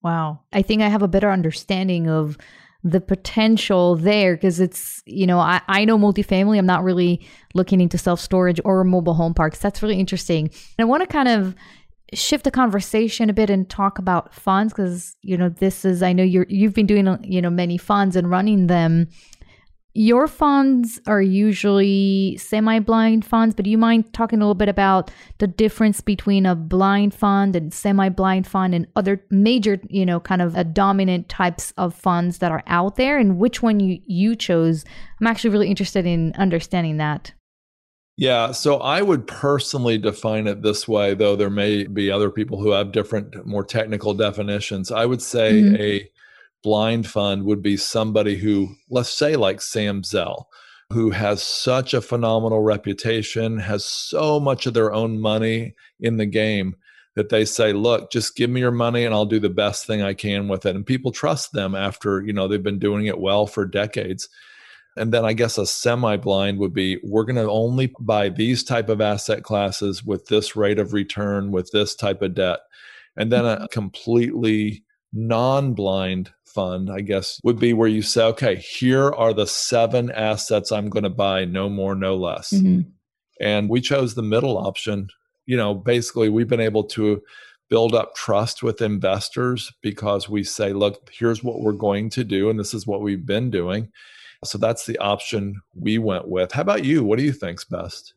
Wow. 0.02 0.42
I 0.52 0.62
think 0.62 0.82
I 0.82 0.88
have 0.88 1.02
a 1.02 1.08
better 1.08 1.32
understanding 1.32 2.08
of 2.08 2.38
the 2.84 3.00
potential 3.00 3.96
there 3.96 4.36
because 4.36 4.60
it's, 4.60 5.02
you 5.04 5.26
know, 5.26 5.40
I, 5.40 5.60
I 5.66 5.84
know 5.84 5.98
multifamily. 5.98 6.58
I'm 6.58 6.64
not 6.64 6.84
really 6.84 7.26
looking 7.54 7.80
into 7.80 7.98
self 7.98 8.20
storage 8.20 8.60
or 8.64 8.84
mobile 8.84 9.14
home 9.14 9.34
parks. 9.34 9.58
That's 9.58 9.82
really 9.82 9.98
interesting. 9.98 10.44
And 10.46 10.78
I 10.78 10.84
want 10.84 11.02
to 11.02 11.08
kind 11.08 11.28
of 11.28 11.56
shift 12.12 12.44
the 12.44 12.50
conversation 12.50 13.30
a 13.30 13.32
bit 13.32 13.50
and 13.50 13.68
talk 13.68 13.98
about 13.98 14.34
funds 14.34 14.72
because, 14.72 15.16
you 15.22 15.36
know, 15.36 15.48
this 15.48 15.84
is, 15.84 16.02
I 16.02 16.12
know 16.12 16.22
you're, 16.22 16.46
you've 16.48 16.74
been 16.74 16.86
doing, 16.86 17.18
you 17.22 17.40
know, 17.40 17.50
many 17.50 17.78
funds 17.78 18.16
and 18.16 18.30
running 18.30 18.66
them 18.66 19.08
your 19.92 20.28
funds 20.28 21.00
are 21.06 21.20
usually 21.20 22.36
semi 22.36 22.78
blind 22.78 23.24
funds, 23.24 23.54
but 23.54 23.64
do 23.64 23.70
you 23.70 23.78
mind 23.78 24.12
talking 24.12 24.38
a 24.38 24.42
little 24.42 24.54
bit 24.54 24.68
about 24.68 25.10
the 25.38 25.48
difference 25.48 26.00
between 26.00 26.46
a 26.46 26.54
blind 26.54 27.12
fund 27.12 27.56
and 27.56 27.74
semi 27.74 28.08
blind 28.08 28.46
fund 28.46 28.74
and 28.74 28.86
other 28.94 29.24
major, 29.30 29.80
you 29.88 30.06
know, 30.06 30.20
kind 30.20 30.42
of 30.42 30.56
a 30.56 30.62
dominant 30.62 31.28
types 31.28 31.72
of 31.76 31.94
funds 31.94 32.38
that 32.38 32.52
are 32.52 32.62
out 32.68 32.96
there 32.96 33.18
and 33.18 33.38
which 33.38 33.62
one 33.62 33.80
you, 33.80 34.00
you 34.06 34.36
chose? 34.36 34.84
I'm 35.20 35.26
actually 35.26 35.50
really 35.50 35.68
interested 35.68 36.06
in 36.06 36.34
understanding 36.36 36.98
that. 36.98 37.32
Yeah, 38.20 38.52
so 38.52 38.76
I 38.80 39.00
would 39.00 39.26
personally 39.26 39.96
define 39.96 40.46
it 40.46 40.60
this 40.60 40.86
way, 40.86 41.14
though 41.14 41.36
there 41.36 41.48
may 41.48 41.84
be 41.86 42.10
other 42.10 42.30
people 42.30 42.60
who 42.60 42.72
have 42.72 42.92
different, 42.92 43.46
more 43.46 43.64
technical 43.64 44.12
definitions. 44.12 44.92
I 44.92 45.06
would 45.06 45.22
say 45.22 45.62
mm-hmm. 45.62 45.76
a 45.76 46.10
blind 46.62 47.06
fund 47.06 47.44
would 47.44 47.62
be 47.62 47.78
somebody 47.78 48.36
who, 48.36 48.74
let's 48.90 49.08
say, 49.08 49.36
like 49.36 49.62
Sam 49.62 50.04
Zell, 50.04 50.50
who 50.92 51.12
has 51.12 51.42
such 51.42 51.94
a 51.94 52.02
phenomenal 52.02 52.60
reputation, 52.60 53.56
has 53.56 53.86
so 53.86 54.38
much 54.38 54.66
of 54.66 54.74
their 54.74 54.92
own 54.92 55.18
money 55.18 55.74
in 55.98 56.18
the 56.18 56.26
game 56.26 56.76
that 57.16 57.30
they 57.30 57.46
say, 57.46 57.72
look, 57.72 58.12
just 58.12 58.36
give 58.36 58.50
me 58.50 58.60
your 58.60 58.70
money 58.70 59.06
and 59.06 59.14
I'll 59.14 59.24
do 59.24 59.40
the 59.40 59.48
best 59.48 59.86
thing 59.86 60.02
I 60.02 60.12
can 60.12 60.46
with 60.46 60.66
it. 60.66 60.76
And 60.76 60.84
people 60.84 61.10
trust 61.10 61.54
them 61.54 61.74
after, 61.74 62.20
you 62.20 62.34
know, 62.34 62.48
they've 62.48 62.62
been 62.62 62.78
doing 62.78 63.06
it 63.06 63.18
well 63.18 63.46
for 63.46 63.64
decades. 63.64 64.28
And 64.96 65.12
then 65.12 65.24
I 65.24 65.32
guess 65.32 65.56
a 65.56 65.66
semi-blind 65.66 66.58
would 66.58 66.74
be 66.74 66.98
we're 67.04 67.24
going 67.24 67.36
to 67.36 67.50
only 67.50 67.92
buy 68.00 68.28
these 68.28 68.64
type 68.64 68.88
of 68.88 69.00
asset 69.00 69.44
classes 69.44 70.04
with 70.04 70.26
this 70.26 70.56
rate 70.56 70.78
of 70.78 70.92
return 70.92 71.52
with 71.52 71.70
this 71.72 71.94
type 71.94 72.22
of 72.22 72.34
debt. 72.34 72.60
And 73.16 73.30
then 73.30 73.44
a 73.44 73.56
mm-hmm. 73.56 73.66
completely 73.66 74.84
non-blind 75.12 76.32
fund, 76.44 76.90
I 76.90 77.00
guess, 77.00 77.40
would 77.44 77.58
be 77.58 77.72
where 77.72 77.88
you 77.88 78.02
say, 78.02 78.24
okay, 78.24 78.56
here 78.56 79.12
are 79.12 79.32
the 79.32 79.46
seven 79.46 80.10
assets 80.10 80.72
I'm 80.72 80.88
going 80.88 81.04
to 81.04 81.10
buy, 81.10 81.44
no 81.44 81.68
more, 81.68 81.94
no 81.94 82.16
less. 82.16 82.50
Mm-hmm. 82.50 82.88
And 83.40 83.70
we 83.70 83.80
chose 83.80 84.14
the 84.14 84.22
middle 84.22 84.58
option. 84.58 85.08
You 85.46 85.56
know, 85.56 85.74
basically, 85.74 86.28
we've 86.28 86.48
been 86.48 86.60
able 86.60 86.84
to 86.84 87.22
build 87.68 87.94
up 87.94 88.14
trust 88.14 88.62
with 88.62 88.82
investors 88.82 89.72
because 89.80 90.28
we 90.28 90.42
say, 90.42 90.72
look, 90.72 91.08
here's 91.12 91.42
what 91.42 91.60
we're 91.60 91.72
going 91.72 92.10
to 92.10 92.24
do, 92.24 92.50
and 92.50 92.58
this 92.58 92.74
is 92.74 92.86
what 92.86 93.00
we've 93.00 93.24
been 93.24 93.50
doing. 93.50 93.88
So 94.44 94.58
that's 94.58 94.86
the 94.86 94.98
option 94.98 95.60
we 95.74 95.98
went 95.98 96.28
with. 96.28 96.52
How 96.52 96.62
about 96.62 96.84
you? 96.84 97.04
What 97.04 97.18
do 97.18 97.24
you 97.24 97.32
think's 97.32 97.64
best? 97.64 98.14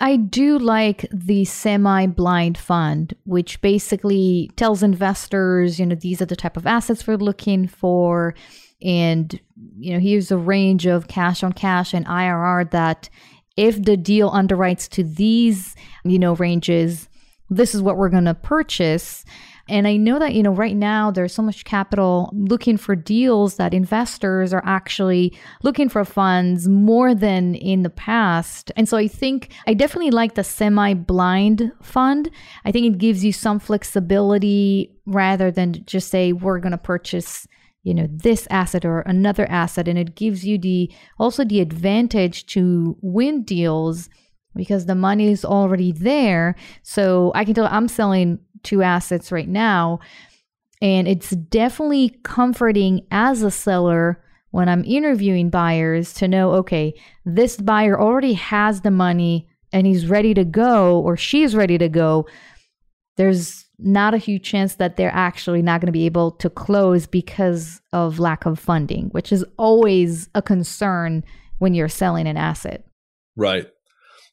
I 0.00 0.16
do 0.16 0.58
like 0.58 1.06
the 1.12 1.44
semi 1.44 2.06
blind 2.06 2.58
fund, 2.58 3.14
which 3.24 3.60
basically 3.60 4.50
tells 4.56 4.82
investors, 4.82 5.78
you 5.78 5.86
know, 5.86 5.94
these 5.94 6.20
are 6.20 6.26
the 6.26 6.36
type 6.36 6.56
of 6.56 6.66
assets 6.66 7.06
we're 7.06 7.16
looking 7.16 7.68
for. 7.68 8.34
And, 8.82 9.38
you 9.78 9.92
know, 9.92 10.00
here's 10.00 10.30
a 10.30 10.36
range 10.36 10.86
of 10.86 11.08
cash 11.08 11.42
on 11.42 11.52
cash 11.52 11.94
and 11.94 12.04
IRR 12.06 12.70
that 12.72 13.08
if 13.56 13.82
the 13.82 13.96
deal 13.96 14.30
underwrites 14.30 14.88
to 14.90 15.04
these, 15.04 15.76
you 16.04 16.18
know, 16.18 16.34
ranges, 16.34 17.08
this 17.48 17.74
is 17.74 17.82
what 17.82 17.96
we're 17.96 18.08
going 18.08 18.24
to 18.24 18.34
purchase. 18.34 19.24
And 19.72 19.88
I 19.88 19.96
know 19.96 20.18
that, 20.18 20.34
you 20.34 20.42
know, 20.42 20.52
right 20.52 20.76
now 20.76 21.10
there's 21.10 21.32
so 21.32 21.40
much 21.40 21.64
capital 21.64 22.30
looking 22.34 22.76
for 22.76 22.94
deals 22.94 23.56
that 23.56 23.72
investors 23.72 24.52
are 24.52 24.62
actually 24.66 25.34
looking 25.62 25.88
for 25.88 26.04
funds 26.04 26.68
more 26.68 27.14
than 27.14 27.54
in 27.54 27.82
the 27.82 27.88
past. 27.88 28.70
And 28.76 28.86
so 28.86 28.98
I 28.98 29.08
think 29.08 29.50
I 29.66 29.72
definitely 29.72 30.10
like 30.10 30.34
the 30.34 30.44
semi 30.44 30.92
blind 30.92 31.72
fund. 31.80 32.30
I 32.66 32.70
think 32.70 32.84
it 32.84 32.98
gives 32.98 33.24
you 33.24 33.32
some 33.32 33.58
flexibility 33.58 34.94
rather 35.06 35.50
than 35.50 35.82
just 35.86 36.10
say, 36.10 36.34
we're 36.34 36.58
going 36.58 36.72
to 36.72 36.78
purchase 36.78 37.48
you 37.82 37.94
know 37.94 38.06
this 38.08 38.46
asset 38.50 38.84
or 38.84 39.00
another 39.00 39.44
asset 39.50 39.88
and 39.88 39.98
it 39.98 40.14
gives 40.14 40.44
you 40.44 40.56
the 40.56 40.88
also 41.18 41.44
the 41.44 41.60
advantage 41.60 42.46
to 42.46 42.96
win 43.00 43.42
deals 43.42 44.08
because 44.54 44.86
the 44.86 44.94
money 44.94 45.32
is 45.32 45.44
already 45.44 45.90
there 45.90 46.54
so 46.84 47.32
i 47.34 47.44
can 47.44 47.54
tell 47.54 47.66
i'm 47.66 47.88
selling 47.88 48.38
two 48.62 48.82
assets 48.82 49.32
right 49.32 49.48
now. 49.48 50.00
And 50.80 51.06
it's 51.06 51.30
definitely 51.30 52.18
comforting 52.24 53.06
as 53.10 53.42
a 53.42 53.50
seller 53.50 54.22
when 54.50 54.68
I'm 54.68 54.84
interviewing 54.84 55.48
buyers 55.48 56.12
to 56.14 56.28
know 56.28 56.52
okay, 56.52 56.94
this 57.24 57.56
buyer 57.56 58.00
already 58.00 58.34
has 58.34 58.82
the 58.82 58.90
money 58.90 59.48
and 59.72 59.86
he's 59.86 60.06
ready 60.06 60.34
to 60.34 60.44
go 60.44 61.00
or 61.00 61.16
she's 61.16 61.56
ready 61.56 61.78
to 61.78 61.88
go, 61.88 62.26
there's 63.16 63.66
not 63.78 64.14
a 64.14 64.18
huge 64.18 64.44
chance 64.44 64.76
that 64.76 64.96
they're 64.96 65.14
actually 65.14 65.62
not 65.62 65.80
going 65.80 65.86
to 65.86 65.92
be 65.92 66.06
able 66.06 66.30
to 66.30 66.48
close 66.48 67.06
because 67.06 67.80
of 67.92 68.18
lack 68.18 68.46
of 68.46 68.58
funding, 68.58 69.08
which 69.08 69.32
is 69.32 69.44
always 69.56 70.28
a 70.34 70.42
concern 70.42 71.24
when 71.58 71.74
you're 71.74 71.88
selling 71.88 72.26
an 72.26 72.36
asset. 72.36 72.84
Right. 73.36 73.66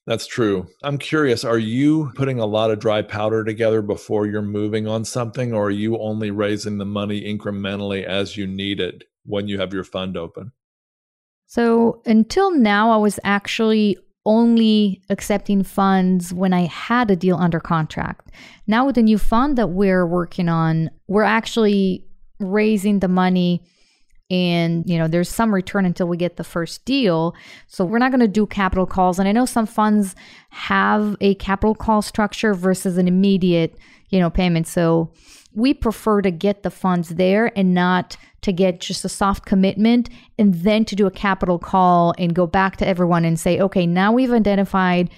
That's 0.08 0.26
true. 0.26 0.68
I'm 0.82 0.98
curious, 0.98 1.44
are 1.44 1.60
you 1.60 2.12
putting 2.16 2.40
a 2.40 2.46
lot 2.46 2.72
of 2.72 2.80
dry 2.80 3.02
powder 3.04 3.44
together 3.44 3.82
before 3.82 4.26
you're 4.26 4.42
moving 4.42 4.88
on 4.88 5.06
something, 5.06 5.54
or 5.54 5.66
are 5.66 5.72
you 5.72 6.00
only 6.00 6.32
raising 6.32 6.78
the 6.80 6.86
money 6.86 7.22
incrementally 7.22 8.04
as 8.04 8.36
you 8.36 8.48
need 8.48 8.80
it 8.80 9.04
when 9.26 9.48
you 9.48 9.60
have 9.60 9.74
your 9.74 9.84
fund 9.84 10.18
open? 10.18 10.52
So 11.46 12.02
until 12.06 12.52
now, 12.52 12.92
I 12.92 12.98
was 12.98 13.20
actually 13.24 13.98
only 14.26 15.02
accepting 15.10 15.64
funds 15.64 16.34
when 16.34 16.54
I 16.54 16.66
had 16.66 17.10
a 17.10 17.16
deal 17.16 17.38
under 17.38 17.60
contract. 17.60 18.32
Now, 18.68 18.86
with 18.86 18.96
the 18.96 19.04
new 19.04 19.18
fund 19.18 19.58
that 19.58 19.70
we're 19.70 20.06
working 20.06 20.50
on, 20.50 20.90
we're 21.08 21.24
actually 21.24 22.06
raising 22.40 23.00
the 23.00 23.08
money 23.08 23.64
and 24.30 24.88
you 24.88 24.98
know 24.98 25.08
there's 25.08 25.30
some 25.30 25.54
return 25.54 25.86
until 25.86 26.08
we 26.08 26.18
get 26.18 26.38
the 26.38 26.44
first 26.44 26.86
deal. 26.86 27.36
So 27.68 27.84
we're 27.84 28.00
not 28.00 28.12
going 28.12 28.20
to 28.20 28.28
do 28.28 28.46
capital 28.46 28.86
calls. 28.86 29.20
And 29.20 29.28
i 29.28 29.32
know 29.32 29.46
some 29.46 29.66
funds 29.66 30.16
have 30.50 31.16
a 31.22 31.36
capital 31.36 31.76
call 31.76 32.02
structure 32.02 32.54
versus 32.54 32.98
an 32.98 33.08
immediate 33.08 33.78
you 34.10 34.20
know 34.20 34.30
payment. 34.30 34.68
So 34.68 35.12
we 35.56 35.74
prefer 35.74 36.22
to 36.22 36.32
get 36.32 36.62
the 36.64 36.70
funds 36.70 37.10
there 37.10 37.52
and 37.58 37.74
not 37.74 38.18
to 38.42 38.54
get 38.54 38.80
just 38.80 39.04
a 39.04 39.10
soft 39.10 39.46
commitment 39.46 40.10
and 40.38 40.54
then 40.54 40.86
to 40.86 40.96
do 40.96 41.08
a 41.08 41.12
capital 41.12 41.60
call 41.60 42.14
and 42.18 42.36
go 42.36 42.46
back 42.46 42.78
to 42.78 42.88
everyone 42.88 43.26
and 43.26 43.40
say 43.40 43.60
okay 43.60 43.88
now 43.88 44.12
we've 44.12 44.32
identified 44.32 45.10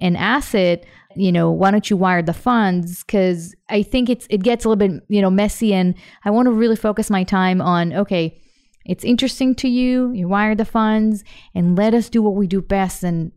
an 0.00 0.14
asset. 0.14 0.84
You 1.16 1.32
know 1.32 1.50
why 1.50 1.70
don't 1.70 1.90
you 1.90 1.96
wire 1.96 2.22
the 2.22 2.32
funds? 2.32 3.04
Because 3.04 3.54
i 3.68 3.82
think 3.84 4.08
it's 4.08 4.26
it 4.30 4.42
gets 4.42 4.64
a 4.64 4.68
little 4.68 4.88
bit 4.88 5.04
you 5.08 5.22
know 5.22 5.30
messy. 5.30 5.72
And 5.72 5.94
i 6.24 6.30
want 6.30 6.46
to 6.46 6.52
really 6.52 6.76
focus 6.76 7.08
my 7.08 7.22
time 7.22 7.60
on 7.60 7.92
okay 7.92 8.40
it's 8.88 9.04
interesting 9.04 9.54
to 9.56 9.68
you, 9.68 10.10
you 10.12 10.26
wire 10.26 10.54
the 10.54 10.64
funds, 10.64 11.22
and 11.54 11.76
let 11.76 11.94
us 11.94 12.08
do 12.08 12.22
what 12.22 12.34
we 12.34 12.46
do 12.46 12.62
best. 12.62 13.04
And 13.04 13.32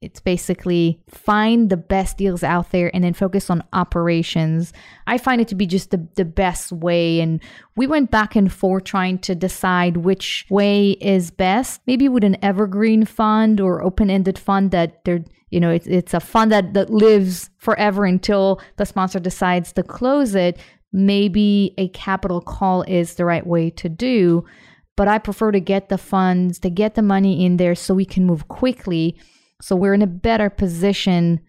it's 0.00 0.20
basically 0.20 1.02
find 1.08 1.70
the 1.70 1.76
best 1.76 2.16
deals 2.16 2.42
out 2.42 2.72
there 2.72 2.90
and 2.94 3.04
then 3.04 3.12
focus 3.12 3.50
on 3.50 3.62
operations. 3.72 4.72
I 5.06 5.18
find 5.18 5.40
it 5.40 5.48
to 5.48 5.54
be 5.54 5.66
just 5.66 5.90
the, 5.90 6.08
the 6.16 6.24
best 6.24 6.72
way. 6.72 7.20
And 7.20 7.42
we 7.76 7.86
went 7.86 8.10
back 8.10 8.34
and 8.34 8.52
forth 8.52 8.84
trying 8.84 9.18
to 9.20 9.34
decide 9.34 9.98
which 9.98 10.46
way 10.48 10.92
is 10.92 11.30
best. 11.30 11.80
Maybe 11.86 12.08
with 12.08 12.24
an 12.24 12.42
evergreen 12.42 13.04
fund 13.04 13.60
or 13.60 13.82
open 13.82 14.10
ended 14.10 14.38
fund 14.38 14.70
that 14.72 15.04
they're 15.04 15.24
you 15.50 15.60
know 15.60 15.70
it's, 15.70 15.86
it's 15.86 16.14
a 16.14 16.20
fund 16.20 16.50
that, 16.50 16.74
that 16.74 16.90
lives 16.90 17.48
forever 17.58 18.04
until 18.04 18.60
the 18.76 18.84
sponsor 18.84 19.20
decides 19.20 19.72
to 19.74 19.84
close 19.84 20.34
it 20.34 20.58
maybe 20.92 21.74
a 21.78 21.88
capital 21.88 22.40
call 22.40 22.82
is 22.82 23.14
the 23.14 23.24
right 23.24 23.46
way 23.46 23.70
to 23.70 23.88
do 23.88 24.44
but 24.96 25.08
I 25.08 25.18
prefer 25.18 25.50
to 25.50 25.60
get 25.60 25.88
the 25.88 25.98
funds, 25.98 26.58
to 26.60 26.70
get 26.70 26.94
the 26.94 27.02
money 27.02 27.44
in 27.44 27.56
there 27.56 27.74
so 27.74 27.94
we 27.94 28.04
can 28.04 28.24
move 28.24 28.48
quickly. 28.48 29.16
So 29.60 29.76
we're 29.76 29.94
in 29.94 30.02
a 30.02 30.06
better 30.06 30.50
position 30.50 31.40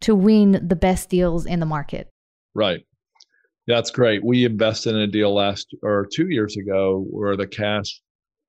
to 0.00 0.14
win 0.14 0.60
the 0.66 0.76
best 0.76 1.10
deals 1.10 1.46
in 1.46 1.60
the 1.60 1.66
market. 1.66 2.08
Right. 2.54 2.84
That's 3.66 3.90
great. 3.90 4.24
We 4.24 4.44
invested 4.44 4.94
in 4.94 5.00
a 5.00 5.06
deal 5.06 5.34
last 5.34 5.74
or 5.82 6.06
two 6.12 6.28
years 6.28 6.56
ago 6.56 7.04
where 7.10 7.36
the 7.36 7.46
cash 7.46 8.00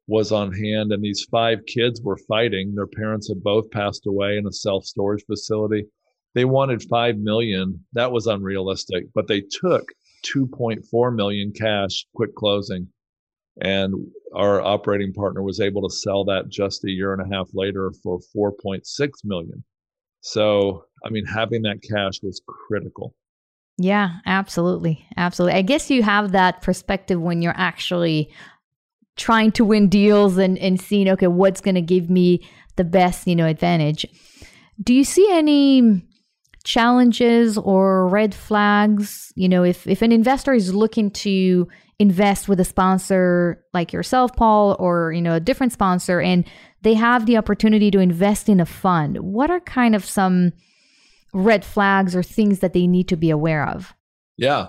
was 0.08 0.32
on 0.32 0.52
hand 0.52 0.92
and 0.92 1.04
these 1.04 1.26
five 1.32 1.60
kids 1.66 2.02
were 2.02 2.18
fighting. 2.28 2.76
Their 2.76 2.88
parents 2.88 3.30
had 3.30 3.42
both 3.42 3.72
passed 3.72 4.06
away 4.06 4.38
in 4.38 4.46
a 4.46 4.52
self 4.52 4.86
storage 4.86 5.24
facility. 5.26 5.86
They 6.34 6.46
wanted 6.46 6.84
5 6.84 7.18
million. 7.18 7.86
That 7.94 8.12
was 8.12 8.28
unrealistic, 8.28 9.06
but 9.16 9.28
they 9.28 9.42
took 9.42 9.86
2.4 10.26 11.16
million 11.16 11.54
cash 11.54 12.06
quick 12.14 12.36
closing 12.36 12.90
and 13.62 13.94
our 14.36 14.62
operating 14.62 15.14
partner 15.14 15.42
was 15.42 15.60
able 15.60 15.88
to 15.88 15.96
sell 15.96 16.25
that 16.25 16.50
just 16.50 16.84
a 16.84 16.92
year 16.92 17.14
and 17.14 17.22
a 17.22 17.36
half 17.36 17.50
later 17.53 17.92
for 18.03 18.20
4.6 18.36 19.10
million. 19.24 19.64
So 20.22 20.86
i 21.06 21.10
mean 21.10 21.25
having 21.25 21.62
that 21.64 21.82
cash 21.82 22.22
was 22.22 22.42
critical. 22.48 23.14
Yeah 23.77 24.18
absolutely. 24.25 25.06
Absolutely. 25.18 25.58
I 25.58 25.62
guess 25.62 25.90
you 25.90 26.03
have 26.03 26.32
that 26.32 26.62
perspective 26.62 27.22
when 27.22 27.42
you're 27.42 27.53
actually 27.56 28.32
trying 29.16 29.51
to 29.53 29.64
win 29.64 29.88
deals 29.88 30.38
and, 30.38 30.58
and 30.58 30.82
seeing 30.82 31.08
okay 31.10 31.27
what's 31.27 31.62
going 31.62 31.75
to 31.75 31.82
give 31.82 32.10
me 32.10 32.46
the 32.75 32.84
best 32.84 33.27
you 33.27 33.36
know 33.36 33.46
advantage. 33.46 34.06
Do 34.84 34.94
you 34.94 35.06
see 35.06 35.27
any 35.32 36.06
challenges 36.66 37.58
or 37.58 38.10
red 38.10 38.36
flags? 38.36 39.32
You 39.36 39.48
know 39.48 39.64
if 39.64 39.88
if 39.88 40.01
an 40.01 40.12
investor 40.12 40.53
is 40.53 40.74
looking 40.74 41.12
to 41.12 41.68
invest 42.00 42.48
with 42.48 42.60
a 42.60 42.66
sponsor 42.66 43.64
like 43.74 43.94
yourself, 43.94 44.36
Paul, 44.36 44.75
or 44.79 45.12
you 45.12 45.22
know 45.22 45.36
a 45.36 45.40
different 45.40 45.74
sponsor, 45.74 46.22
and 46.22 46.46
they 46.81 46.94
have 46.94 47.25
the 47.25 47.38
opportunity 47.38 47.90
to 47.92 48.00
invest 48.00 48.48
in 48.48 48.60
a 48.60 48.66
fund, 48.66 49.18
what 49.18 49.50
are 49.50 49.60
kind 49.60 49.96
of 49.96 50.05
some 50.05 50.53
red 51.34 51.66
flags 51.66 52.16
or 52.16 52.24
things 52.24 52.60
that 52.60 52.74
they 52.74 52.88
need 52.88 53.08
to 53.08 53.18
be 53.18 53.29
aware 53.29 53.68
of? 53.68 53.94
Yeah, 54.38 54.68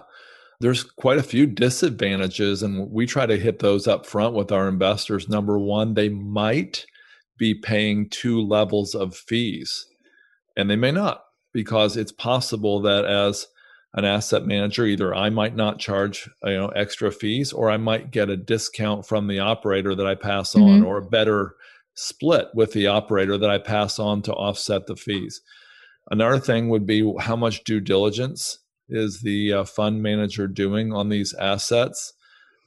there's 0.61 0.83
quite 0.83 1.19
a 1.19 1.23
few 1.23 1.47
disadvantages, 1.47 2.63
and 2.63 2.91
we 2.91 3.07
try 3.07 3.27
to 3.27 3.37
hit 3.37 3.59
those 3.59 3.87
up 3.87 4.07
front 4.07 4.35
with 4.35 4.51
our 4.51 4.69
investors. 4.69 5.29
Number 5.29 5.59
one, 5.59 5.95
they 5.95 6.09
might 6.09 6.87
be 7.39 7.55
paying 7.55 8.09
two 8.09 8.41
levels 8.41 8.95
of 8.95 9.15
fees, 9.15 9.87
and 10.57 10.71
they 10.71 10.77
may 10.77 10.93
not 10.93 11.23
because 11.53 11.97
it's 11.97 12.13
possible 12.13 12.81
that 12.83 13.05
as 13.05 13.47
an 13.97 14.05
asset 14.05 14.47
manager. 14.47 14.85
Either 14.87 15.15
i 15.15 15.31
might 15.31 15.57
not 15.57 15.79
charge 15.79 16.29
you 16.45 16.53
know 16.53 16.69
extra 16.69 17.11
fees 17.11 17.53
or 17.53 17.71
i 17.71 17.77
might 17.77 18.11
get 18.11 18.31
a 18.31 18.37
discount 18.37 19.07
from 19.07 19.27
the 19.27 19.41
operator 19.41 19.95
that 19.95 20.07
i 20.07 20.15
pass 20.15 20.55
mm-hmm. 20.55 20.63
on 20.63 20.83
or 20.85 20.99
a 20.99 21.07
better 21.07 21.55
split 21.95 22.49
with 22.55 22.73
the 22.73 22.87
operator 22.87 23.39
that 23.39 23.51
i 23.51 23.59
pass 23.59 23.99
on 23.99 24.23
to 24.23 24.33
offset 24.35 24.87
the 24.87 24.97
fees. 24.97 25.41
Another 26.11 26.39
thing 26.39 26.69
would 26.69 26.87
be 26.87 27.13
how 27.19 27.35
much 27.35 27.65
due 27.65 27.81
diligence 27.81 28.59
is 28.89 29.23
the 29.23 29.53
uh, 29.53 29.65
fund 29.65 30.03
manager 30.03 30.47
doing 30.47 30.93
on 30.93 31.09
these 31.09 31.35
assets? 31.35 32.13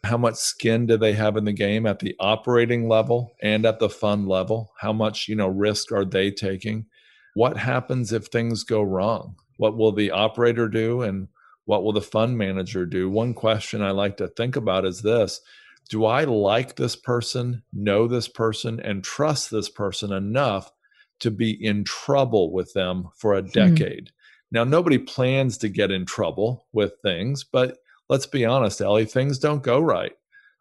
How 0.04 0.18
much 0.18 0.36
skin 0.36 0.86
do 0.86 0.98
they 0.98 1.14
have 1.14 1.38
in 1.38 1.46
the 1.46 1.54
game 1.54 1.86
at 1.86 2.00
the 2.00 2.16
operating 2.20 2.90
level 2.90 3.36
and 3.42 3.66
at 3.66 3.80
the 3.80 3.90
fund 3.90 4.28
level? 4.28 4.74
How 4.80 4.92
much 4.92 5.28
you 5.28 5.36
know 5.36 5.48
risk 5.48 5.92
are 5.92 6.06
they 6.06 6.32
taking? 6.32 6.88
What 7.34 7.58
happens 7.58 8.12
if 8.12 8.26
things 8.26 8.64
go 8.64 8.82
wrong 8.82 9.36
what 9.60 9.76
will 9.76 9.92
the 9.92 10.10
operator 10.10 10.70
do 10.70 11.02
and 11.02 11.28
what 11.66 11.84
will 11.84 11.92
the 11.92 12.02
fund 12.02 12.38
manager 12.38 12.86
do? 12.86 13.10
One 13.10 13.34
question 13.34 13.82
I 13.82 13.92
like 13.92 14.16
to 14.18 14.30
think 14.30 14.56
about 14.56 14.86
is 14.86 15.02
this 15.02 15.42
Do 15.90 16.06
I 16.06 16.24
like 16.24 16.78
this 16.78 16.96
person, 16.96 17.62
know 17.74 18.08
this 18.08 18.30
person, 18.30 18.80
and 18.80 19.04
trust 19.04 19.52
this 19.52 19.68
person 19.68 20.14
enough 20.14 20.72
to 21.20 21.30
be 21.30 21.52
in 21.52 21.84
trouble 21.84 22.54
with 22.54 22.72
them 22.72 23.10
for 23.18 23.36
a 23.36 23.42
hmm. 23.42 23.50
decade? 23.50 24.06
Mm. 24.06 24.12
Now, 24.52 24.64
nobody 24.64 24.98
plans 24.98 25.58
to 25.60 25.68
get 25.68 25.92
in 25.92 26.06
trouble 26.06 26.66
with 26.72 26.94
things, 27.04 27.44
but 27.44 27.80
let's 28.08 28.26
be 28.26 28.46
honest, 28.46 28.80
Ellie, 28.80 29.06
things 29.06 29.38
don't 29.40 29.62
go 29.62 29.80
right. 29.80 30.14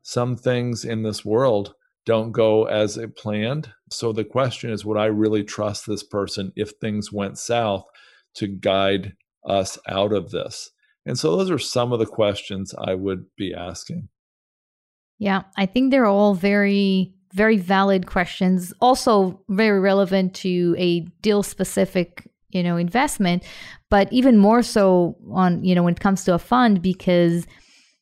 Some 0.03 0.37
things 0.37 0.85
in 0.85 1.05
this 1.05 1.25
world 1.25 1.75
don't 2.05 2.33
go 2.33 2.65
as 2.65 2.97
it 2.97 3.17
planned. 3.17 3.73
So 3.91 4.13
the 4.13 4.25
question 4.25 4.71
is 4.71 4.85
would 4.85 4.99
I 4.99 5.07
really 5.07 5.45
trust 5.45 5.87
this 5.87 6.03
person 6.03 6.53
if 6.57 6.73
things 6.81 7.13
went 7.13 7.39
south? 7.39 7.85
To 8.37 8.47
guide 8.47 9.15
us 9.47 9.79
out 9.89 10.13
of 10.13 10.31
this? 10.31 10.71
And 11.07 11.19
so 11.19 11.37
those 11.37 11.51
are 11.51 11.59
some 11.59 11.93
of 11.93 11.99
the 11.99 12.07
questions 12.07 12.75
I 12.77 12.95
would 12.95 13.27
be 13.37 13.55
asking. 13.55 14.09
Yeah, 15.19 15.43
I 15.57 15.67
think 15.67 15.91
they're 15.91 16.07
all 16.07 16.35
very, 16.35 17.15
very 17.33 17.57
valid 17.57 18.07
questions. 18.07 18.73
Also, 18.81 19.43
very 19.49 19.81
relevant 19.81 20.35
to 20.37 20.75
a 20.79 21.01
deal 21.23 21.43
specific, 21.43 22.29
you 22.51 22.63
know, 22.63 22.77
investment, 22.77 23.43
but 23.91 24.13
even 24.13 24.37
more 24.37 24.63
so 24.63 25.17
on, 25.31 25.65
you 25.65 25.75
know, 25.75 25.83
when 25.83 25.95
it 25.95 26.01
comes 26.01 26.25
to 26.25 26.35
a 26.35 26.39
fund 26.39 26.83
because 26.83 27.47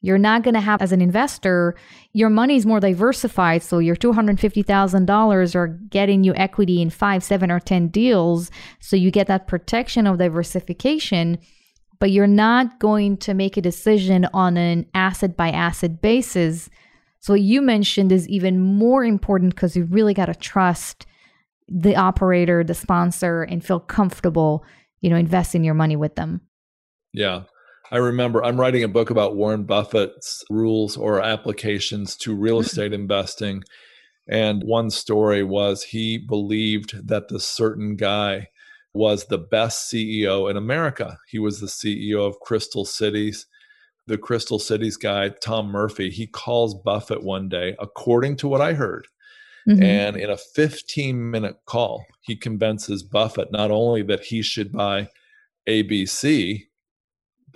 you're 0.02 0.18
not 0.18 0.42
going 0.42 0.54
to 0.54 0.60
have, 0.60 0.82
as 0.82 0.92
an 0.92 1.00
investor, 1.00 1.74
your 2.12 2.28
money 2.30 2.56
is 2.56 2.66
more 2.66 2.80
diversified. 2.80 3.62
So 3.62 3.78
your 3.78 3.96
$250,000 3.96 5.54
are 5.54 5.66
getting 5.66 6.22
you 6.22 6.34
equity 6.34 6.82
in 6.82 6.90
five, 6.90 7.24
seven, 7.24 7.50
or 7.50 7.60
10 7.60 7.88
deals. 7.88 8.50
So 8.78 8.94
you 8.94 9.10
get 9.10 9.26
that 9.26 9.46
protection 9.46 10.06
of 10.06 10.18
diversification, 10.18 11.38
but 11.98 12.10
you're 12.10 12.26
not 12.26 12.78
going 12.78 13.16
to 13.18 13.34
make 13.34 13.56
a 13.56 13.62
decision 13.62 14.28
on 14.32 14.56
an 14.56 14.86
asset 14.94 15.36
by 15.36 15.50
asset 15.50 16.00
basis. 16.02 16.68
So 17.20 17.32
what 17.32 17.40
you 17.40 17.62
mentioned 17.62 18.12
is 18.12 18.28
even 18.28 18.60
more 18.60 19.04
important 19.04 19.54
because 19.54 19.76
you 19.76 19.84
really 19.84 20.14
got 20.14 20.26
to 20.26 20.34
trust 20.34 21.06
the 21.68 21.96
operator, 21.96 22.62
the 22.62 22.74
sponsor, 22.74 23.42
and 23.42 23.64
feel 23.64 23.80
comfortable, 23.80 24.64
you 25.00 25.10
know, 25.10 25.16
investing 25.16 25.64
your 25.64 25.74
money 25.74 25.96
with 25.96 26.14
them. 26.14 26.42
Yeah. 27.12 27.42
I 27.90 27.98
remember 27.98 28.44
I'm 28.44 28.60
writing 28.60 28.82
a 28.82 28.88
book 28.88 29.10
about 29.10 29.36
Warren 29.36 29.64
Buffett's 29.64 30.44
rules 30.50 30.96
or 30.96 31.20
applications 31.20 32.16
to 32.18 32.34
real 32.34 32.56
mm-hmm. 32.56 32.66
estate 32.66 32.92
investing. 32.92 33.62
And 34.28 34.62
one 34.64 34.90
story 34.90 35.44
was 35.44 35.84
he 35.84 36.18
believed 36.18 37.06
that 37.06 37.28
the 37.28 37.38
certain 37.38 37.96
guy 37.96 38.48
was 38.92 39.26
the 39.26 39.38
best 39.38 39.92
CEO 39.92 40.50
in 40.50 40.56
America. 40.56 41.18
He 41.28 41.38
was 41.38 41.60
the 41.60 41.66
CEO 41.66 42.26
of 42.26 42.36
Capital 42.46 42.84
Cities. 42.84 43.46
The 44.06 44.18
Capital 44.18 44.58
Cities 44.58 44.96
guy, 44.96 45.28
Tom 45.28 45.68
Murphy, 45.68 46.10
he 46.10 46.26
calls 46.26 46.74
Buffett 46.74 47.22
one 47.22 47.48
day, 47.48 47.76
according 47.78 48.36
to 48.38 48.48
what 48.48 48.60
I 48.60 48.72
heard. 48.72 49.06
Mm-hmm. 49.68 49.82
And 49.82 50.16
in 50.16 50.30
a 50.30 50.36
15 50.36 51.30
minute 51.30 51.56
call, 51.66 52.04
he 52.22 52.36
convinces 52.36 53.02
Buffett 53.02 53.50
not 53.50 53.70
only 53.70 54.02
that 54.02 54.24
he 54.24 54.42
should 54.42 54.72
buy 54.72 55.08
ABC, 55.68 56.62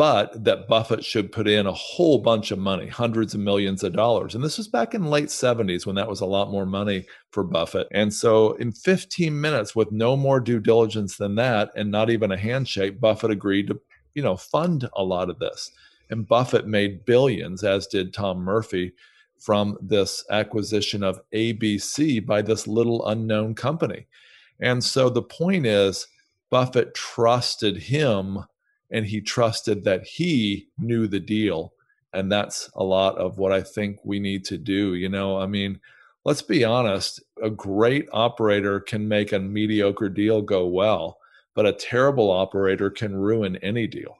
but 0.00 0.44
that 0.44 0.66
Buffett 0.66 1.04
should 1.04 1.30
put 1.30 1.46
in 1.46 1.66
a 1.66 1.74
whole 1.74 2.16
bunch 2.16 2.50
of 2.50 2.58
money, 2.58 2.86
hundreds 2.86 3.34
of 3.34 3.40
millions 3.40 3.84
of 3.84 3.92
dollars. 3.92 4.34
And 4.34 4.42
this 4.42 4.56
was 4.56 4.66
back 4.66 4.94
in 4.94 5.10
late 5.10 5.26
70s 5.26 5.84
when 5.84 5.96
that 5.96 6.08
was 6.08 6.22
a 6.22 6.26
lot 6.26 6.50
more 6.50 6.64
money 6.64 7.04
for 7.32 7.44
Buffett. 7.44 7.86
And 7.92 8.10
so 8.10 8.54
in 8.54 8.72
15 8.72 9.38
minutes 9.38 9.76
with 9.76 9.92
no 9.92 10.16
more 10.16 10.40
due 10.40 10.58
diligence 10.58 11.18
than 11.18 11.34
that 11.34 11.70
and 11.76 11.90
not 11.90 12.08
even 12.08 12.32
a 12.32 12.38
handshake, 12.38 12.98
Buffett 12.98 13.30
agreed 13.30 13.66
to, 13.66 13.78
you 14.14 14.22
know, 14.22 14.38
fund 14.38 14.88
a 14.96 15.04
lot 15.04 15.28
of 15.28 15.38
this. 15.38 15.70
And 16.08 16.26
Buffett 16.26 16.66
made 16.66 17.04
billions 17.04 17.62
as 17.62 17.86
did 17.86 18.14
Tom 18.14 18.38
Murphy 18.38 18.94
from 19.38 19.76
this 19.82 20.24
acquisition 20.30 21.02
of 21.02 21.20
ABC 21.34 22.24
by 22.24 22.40
this 22.40 22.66
little 22.66 23.06
unknown 23.06 23.54
company. 23.54 24.06
And 24.60 24.82
so 24.82 25.10
the 25.10 25.20
point 25.20 25.66
is 25.66 26.06
Buffett 26.48 26.94
trusted 26.94 27.76
him 27.76 28.46
and 28.90 29.06
he 29.06 29.20
trusted 29.20 29.84
that 29.84 30.04
he 30.04 30.68
knew 30.78 31.06
the 31.06 31.20
deal. 31.20 31.72
And 32.12 32.30
that's 32.30 32.68
a 32.74 32.82
lot 32.82 33.16
of 33.18 33.38
what 33.38 33.52
i 33.52 33.62
think 33.62 34.00
we 34.04 34.18
need 34.18 34.44
to 34.46 34.58
do 34.58 34.94
you 34.94 35.08
know? 35.08 35.38
I 35.38 35.46
mean 35.46 35.80
let's 36.24 36.42
be 36.42 36.64
honest 36.64 37.22
a 37.42 37.50
great 37.50 38.08
operator 38.12 38.80
can 38.80 39.08
make 39.08 39.32
a 39.32 39.38
mediocre 39.38 40.08
deal 40.08 40.42
go 40.42 40.66
well 40.66 41.18
but 41.54 41.66
a 41.66 41.72
terrible 41.72 42.30
operator 42.30 42.90
can 42.90 43.14
ruin 43.14 43.56
any 43.56 43.86
deal. 43.86 44.16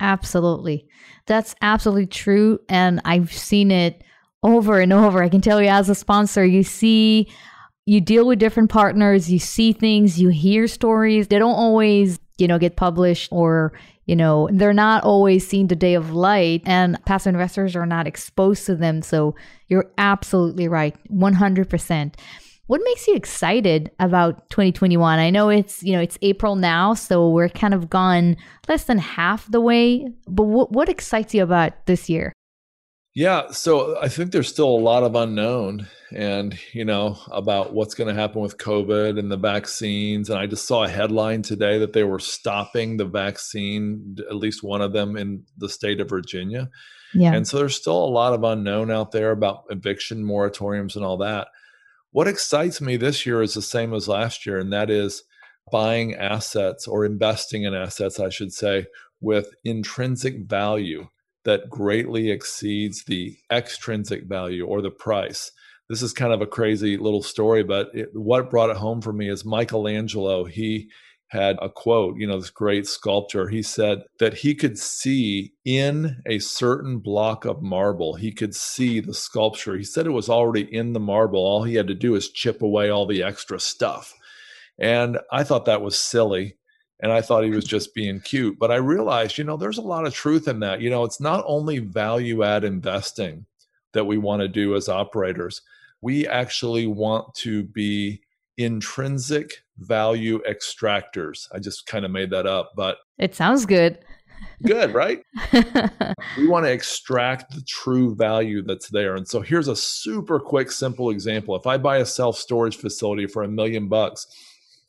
Absolutely. 0.00 0.86
That's 1.26 1.54
absolutely 1.62 2.06
true 2.06 2.60
and 2.68 3.00
i've 3.04 3.32
seen 3.32 3.70
it 3.70 4.04
over 4.42 4.78
and 4.78 4.92
over. 4.92 5.22
I 5.22 5.30
can 5.30 5.40
tell 5.40 5.60
you 5.60 5.68
as 5.68 5.88
a 5.88 5.94
sponsor 5.94 6.44
you 6.44 6.62
see 6.62 7.28
you 7.86 8.00
deal 8.00 8.26
with 8.26 8.38
different 8.38 8.70
partners 8.70 9.32
you 9.32 9.38
see 9.38 9.72
things 9.72 10.20
you 10.20 10.28
hear 10.28 10.68
stories. 10.68 11.26
They 11.26 11.38
don't 11.38 11.54
always 11.54 12.18
you 12.38 12.48
know, 12.48 12.58
get 12.58 12.76
published 12.76 13.28
or, 13.32 13.72
you 14.06 14.16
know, 14.16 14.48
they're 14.52 14.72
not 14.72 15.04
always 15.04 15.46
seen 15.46 15.68
the 15.68 15.76
day 15.76 15.94
of 15.94 16.12
light 16.12 16.62
and 16.66 17.02
passive 17.04 17.34
investors 17.34 17.76
are 17.76 17.86
not 17.86 18.06
exposed 18.06 18.66
to 18.66 18.74
them. 18.74 19.02
So 19.02 19.34
you're 19.68 19.90
absolutely 19.98 20.68
right. 20.68 20.96
100%. 21.10 22.14
What 22.66 22.80
makes 22.82 23.06
you 23.06 23.14
excited 23.14 23.90
about 24.00 24.48
2021? 24.50 25.18
I 25.18 25.28
know 25.28 25.50
it's, 25.50 25.82
you 25.82 25.92
know, 25.92 26.00
it's 26.00 26.16
April 26.22 26.56
now, 26.56 26.94
so 26.94 27.28
we're 27.28 27.50
kind 27.50 27.74
of 27.74 27.90
gone 27.90 28.36
less 28.68 28.84
than 28.84 28.98
half 28.98 29.50
the 29.50 29.60
way, 29.60 30.08
but 30.26 30.44
what 30.44 30.72
what 30.72 30.88
excites 30.88 31.34
you 31.34 31.42
about 31.42 31.84
this 31.84 32.08
year? 32.08 32.32
Yeah, 33.14 33.52
so 33.52 34.00
I 34.00 34.08
think 34.08 34.32
there's 34.32 34.48
still 34.48 34.68
a 34.68 34.80
lot 34.80 35.02
of 35.02 35.14
unknown 35.14 35.86
and, 36.14 36.58
you 36.72 36.84
know, 36.84 37.18
about 37.30 37.74
what's 37.74 37.94
going 37.94 38.08
to 38.08 38.20
happen 38.20 38.40
with 38.40 38.58
COVID 38.58 39.18
and 39.18 39.30
the 39.30 39.36
vaccines. 39.36 40.30
And 40.30 40.38
I 40.38 40.46
just 40.46 40.66
saw 40.66 40.84
a 40.84 40.88
headline 40.88 41.42
today 41.42 41.78
that 41.78 41.92
they 41.92 42.04
were 42.04 42.20
stopping 42.20 42.96
the 42.96 43.04
vaccine, 43.04 44.16
at 44.30 44.36
least 44.36 44.62
one 44.62 44.80
of 44.80 44.92
them 44.92 45.16
in 45.16 45.44
the 45.58 45.68
state 45.68 46.00
of 46.00 46.08
Virginia. 46.08 46.70
Yeah. 47.14 47.34
And 47.34 47.46
so 47.46 47.58
there's 47.58 47.76
still 47.76 48.04
a 48.04 48.06
lot 48.06 48.32
of 48.32 48.44
unknown 48.44 48.90
out 48.90 49.12
there 49.12 49.32
about 49.32 49.64
eviction 49.70 50.24
moratoriums 50.24 50.96
and 50.96 51.04
all 51.04 51.16
that. 51.18 51.48
What 52.12 52.28
excites 52.28 52.80
me 52.80 52.96
this 52.96 53.26
year 53.26 53.42
is 53.42 53.54
the 53.54 53.62
same 53.62 53.92
as 53.92 54.06
last 54.06 54.46
year, 54.46 54.58
and 54.58 54.72
that 54.72 54.90
is 54.90 55.24
buying 55.72 56.14
assets 56.14 56.86
or 56.86 57.04
investing 57.04 57.64
in 57.64 57.74
assets, 57.74 58.20
I 58.20 58.28
should 58.28 58.52
say, 58.52 58.86
with 59.20 59.54
intrinsic 59.64 60.44
value 60.44 61.08
that 61.44 61.68
greatly 61.68 62.30
exceeds 62.30 63.04
the 63.04 63.36
extrinsic 63.50 64.24
value 64.24 64.64
or 64.64 64.80
the 64.80 64.90
price. 64.90 65.50
This 65.88 66.02
is 66.02 66.12
kind 66.12 66.32
of 66.32 66.40
a 66.40 66.46
crazy 66.46 66.96
little 66.96 67.22
story, 67.22 67.62
but 67.62 67.90
it, 67.94 68.08
what 68.14 68.50
brought 68.50 68.70
it 68.70 68.76
home 68.76 69.02
for 69.02 69.12
me 69.12 69.28
is 69.28 69.44
Michelangelo. 69.44 70.44
He 70.44 70.88
had 71.28 71.58
a 71.60 71.68
quote, 71.68 72.16
you 72.16 72.26
know, 72.26 72.38
this 72.38 72.50
great 72.50 72.86
sculptor. 72.86 73.48
He 73.48 73.62
said 73.62 74.02
that 74.20 74.34
he 74.34 74.54
could 74.54 74.78
see 74.78 75.52
in 75.64 76.22
a 76.26 76.38
certain 76.38 76.98
block 76.98 77.44
of 77.44 77.60
marble, 77.60 78.14
he 78.14 78.32
could 78.32 78.54
see 78.54 79.00
the 79.00 79.14
sculpture. 79.14 79.76
He 79.76 79.84
said 79.84 80.06
it 80.06 80.10
was 80.10 80.28
already 80.28 80.62
in 80.62 80.92
the 80.92 81.00
marble. 81.00 81.40
All 81.40 81.64
he 81.64 81.74
had 81.74 81.88
to 81.88 81.94
do 81.94 82.14
is 82.14 82.30
chip 82.30 82.62
away 82.62 82.88
all 82.88 83.06
the 83.06 83.22
extra 83.22 83.58
stuff. 83.58 84.14
And 84.78 85.18
I 85.32 85.44
thought 85.44 85.64
that 85.66 85.82
was 85.82 85.98
silly 85.98 86.56
and 87.00 87.12
I 87.12 87.20
thought 87.20 87.44
he 87.44 87.50
was 87.50 87.64
just 87.64 87.94
being 87.94 88.20
cute. 88.20 88.58
But 88.58 88.70
I 88.70 88.76
realized, 88.76 89.36
you 89.36 89.44
know, 89.44 89.56
there's 89.56 89.78
a 89.78 89.82
lot 89.82 90.06
of 90.06 90.14
truth 90.14 90.46
in 90.48 90.60
that. 90.60 90.80
You 90.80 90.90
know, 90.90 91.04
it's 91.04 91.20
not 91.20 91.44
only 91.46 91.78
value 91.78 92.44
add 92.44 92.64
investing 92.64 93.46
that 93.92 94.04
we 94.04 94.18
want 94.18 94.40
to 94.40 94.48
do 94.48 94.74
as 94.76 94.88
operators, 94.88 95.60
we 96.04 96.26
actually 96.26 96.86
want 96.86 97.34
to 97.34 97.62
be 97.64 98.20
intrinsic 98.58 99.50
value 99.78 100.38
extractors. 100.48 101.48
I 101.52 101.58
just 101.58 101.86
kind 101.86 102.04
of 102.04 102.10
made 102.10 102.30
that 102.30 102.46
up, 102.46 102.72
but 102.76 102.98
it 103.18 103.34
sounds 103.34 103.64
good. 103.64 103.98
Good, 104.62 104.92
right? 104.92 105.22
we 106.36 106.46
want 106.46 106.66
to 106.66 106.72
extract 106.72 107.54
the 107.54 107.62
true 107.66 108.14
value 108.14 108.62
that's 108.62 108.90
there. 108.90 109.16
And 109.16 109.26
so 109.26 109.40
here's 109.40 109.68
a 109.68 109.74
super 109.74 110.38
quick, 110.38 110.70
simple 110.70 111.08
example. 111.08 111.56
If 111.56 111.66
I 111.66 111.78
buy 111.78 111.96
a 111.96 112.06
self 112.06 112.36
storage 112.36 112.76
facility 112.76 113.26
for 113.26 113.42
a 113.42 113.48
million 113.48 113.88
bucks 113.88 114.26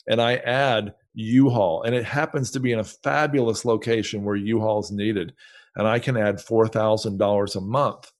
and 0.08 0.21
I 0.21 0.36
add 0.36 0.93
U-Haul, 1.13 1.84
and 1.84 1.95
it 1.95 2.04
happens 2.04 2.51
to 2.51 2.60
be 2.60 2.73
in 2.73 2.80
a 2.80 2.84
fabulous 2.84 3.63
location 3.63 4.25
where 4.25 4.36
U-Haul 4.36 4.82
is 4.82 4.91
needed, 4.91 5.34
and 5.78 5.88
I 5.88 5.99
can 5.99 6.17
add 6.17 6.41
four 6.41 6.67
thousand 6.67 7.17
dollars 7.17 7.56
a 7.56 7.62
month 7.62 8.12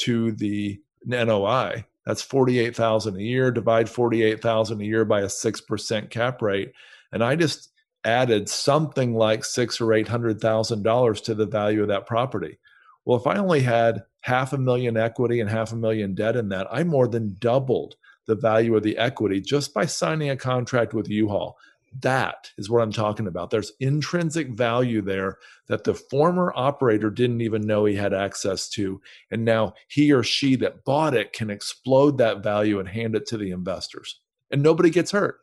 to 0.00 0.32
the 0.32 0.80
NOI. 1.06 1.84
That's 2.06 2.22
forty-eight 2.22 2.74
thousand 2.74 3.16
a 3.16 3.22
year. 3.22 3.50
Divide 3.50 3.88
forty-eight 3.88 4.40
thousand 4.40 4.80
a 4.80 4.84
year 4.84 5.04
by 5.04 5.20
a 5.20 5.28
six 5.28 5.60
percent 5.60 6.10
cap 6.10 6.42
rate, 6.42 6.72
and 7.12 7.22
I 7.22 7.36
just 7.36 7.70
added 8.04 8.48
something 8.48 9.14
like 9.14 9.44
six 9.44 9.80
or 9.80 9.92
eight 9.92 10.08
hundred 10.08 10.40
thousand 10.40 10.82
dollars 10.82 11.20
to 11.22 11.34
the 11.34 11.46
value 11.46 11.82
of 11.82 11.88
that 11.88 12.06
property. 12.06 12.58
Well, 13.04 13.18
if 13.18 13.26
I 13.26 13.36
only 13.36 13.60
had 13.60 14.02
half 14.20 14.52
a 14.52 14.58
million 14.58 14.96
equity 14.96 15.40
and 15.40 15.50
half 15.50 15.72
a 15.72 15.76
million 15.76 16.14
debt 16.14 16.36
in 16.36 16.48
that, 16.50 16.66
I 16.70 16.84
more 16.84 17.08
than 17.08 17.36
doubled 17.38 17.96
the 18.26 18.36
value 18.36 18.76
of 18.76 18.82
the 18.82 18.96
equity 18.98 19.40
just 19.40 19.74
by 19.74 19.86
signing 19.86 20.30
a 20.30 20.36
contract 20.36 20.94
with 20.94 21.08
U-Haul. 21.08 21.56
That 22.00 22.50
is 22.56 22.70
what 22.70 22.82
I'm 22.82 22.92
talking 22.92 23.26
about. 23.26 23.50
There's 23.50 23.72
intrinsic 23.78 24.48
value 24.48 25.02
there 25.02 25.38
that 25.68 25.84
the 25.84 25.94
former 25.94 26.52
operator 26.56 27.10
didn't 27.10 27.42
even 27.42 27.62
know 27.62 27.84
he 27.84 27.94
had 27.94 28.14
access 28.14 28.68
to. 28.70 29.00
And 29.30 29.44
now 29.44 29.74
he 29.88 30.12
or 30.12 30.22
she 30.22 30.56
that 30.56 30.84
bought 30.84 31.14
it 31.14 31.32
can 31.32 31.50
explode 31.50 32.18
that 32.18 32.42
value 32.42 32.80
and 32.80 32.88
hand 32.88 33.14
it 33.14 33.26
to 33.26 33.36
the 33.36 33.50
investors. 33.50 34.20
And 34.50 34.62
nobody 34.62 34.90
gets 34.90 35.10
hurt. 35.10 35.40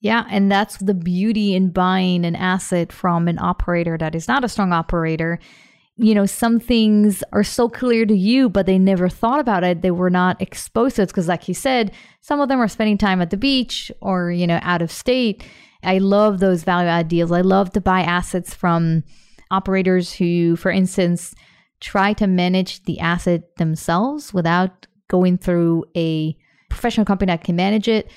Yeah, 0.00 0.26
and 0.30 0.50
that's 0.50 0.76
the 0.78 0.94
beauty 0.94 1.54
in 1.54 1.70
buying 1.70 2.24
an 2.24 2.36
asset 2.36 2.92
from 2.92 3.26
an 3.26 3.38
operator 3.38 3.98
that 3.98 4.14
is 4.14 4.28
not 4.28 4.44
a 4.44 4.48
strong 4.48 4.72
operator. 4.72 5.40
You 5.96 6.14
know, 6.14 6.26
some 6.26 6.60
things 6.60 7.24
are 7.32 7.42
so 7.42 7.68
clear 7.68 8.06
to 8.06 8.14
you, 8.14 8.48
but 8.48 8.66
they 8.66 8.78
never 8.78 9.08
thought 9.08 9.40
about 9.40 9.64
it. 9.64 9.82
They 9.82 9.90
were 9.90 10.10
not 10.10 10.40
exposed 10.40 10.96
to 10.96 11.02
it 11.02 11.08
because, 11.08 11.26
like 11.26 11.48
you 11.48 11.54
said, 11.54 11.90
some 12.20 12.40
of 12.40 12.48
them 12.48 12.60
are 12.60 12.68
spending 12.68 12.96
time 12.98 13.20
at 13.20 13.30
the 13.30 13.36
beach 13.36 13.90
or, 14.00 14.30
you 14.30 14.46
know, 14.46 14.60
out 14.62 14.82
of 14.82 14.92
state 14.92 15.44
I 15.82 15.98
love 15.98 16.40
those 16.40 16.64
value 16.64 16.88
add 16.88 17.08
deals. 17.08 17.32
I 17.32 17.40
love 17.40 17.72
to 17.72 17.80
buy 17.80 18.00
assets 18.02 18.54
from 18.54 19.04
operators 19.50 20.12
who, 20.12 20.56
for 20.56 20.70
instance, 20.70 21.34
try 21.80 22.12
to 22.14 22.26
manage 22.26 22.82
the 22.84 23.00
asset 23.00 23.56
themselves 23.56 24.34
without 24.34 24.86
going 25.08 25.38
through 25.38 25.84
a 25.96 26.36
professional 26.68 27.06
company 27.06 27.30
that 27.32 27.44
can 27.44 27.56
manage 27.56 27.88
it. 27.88 28.10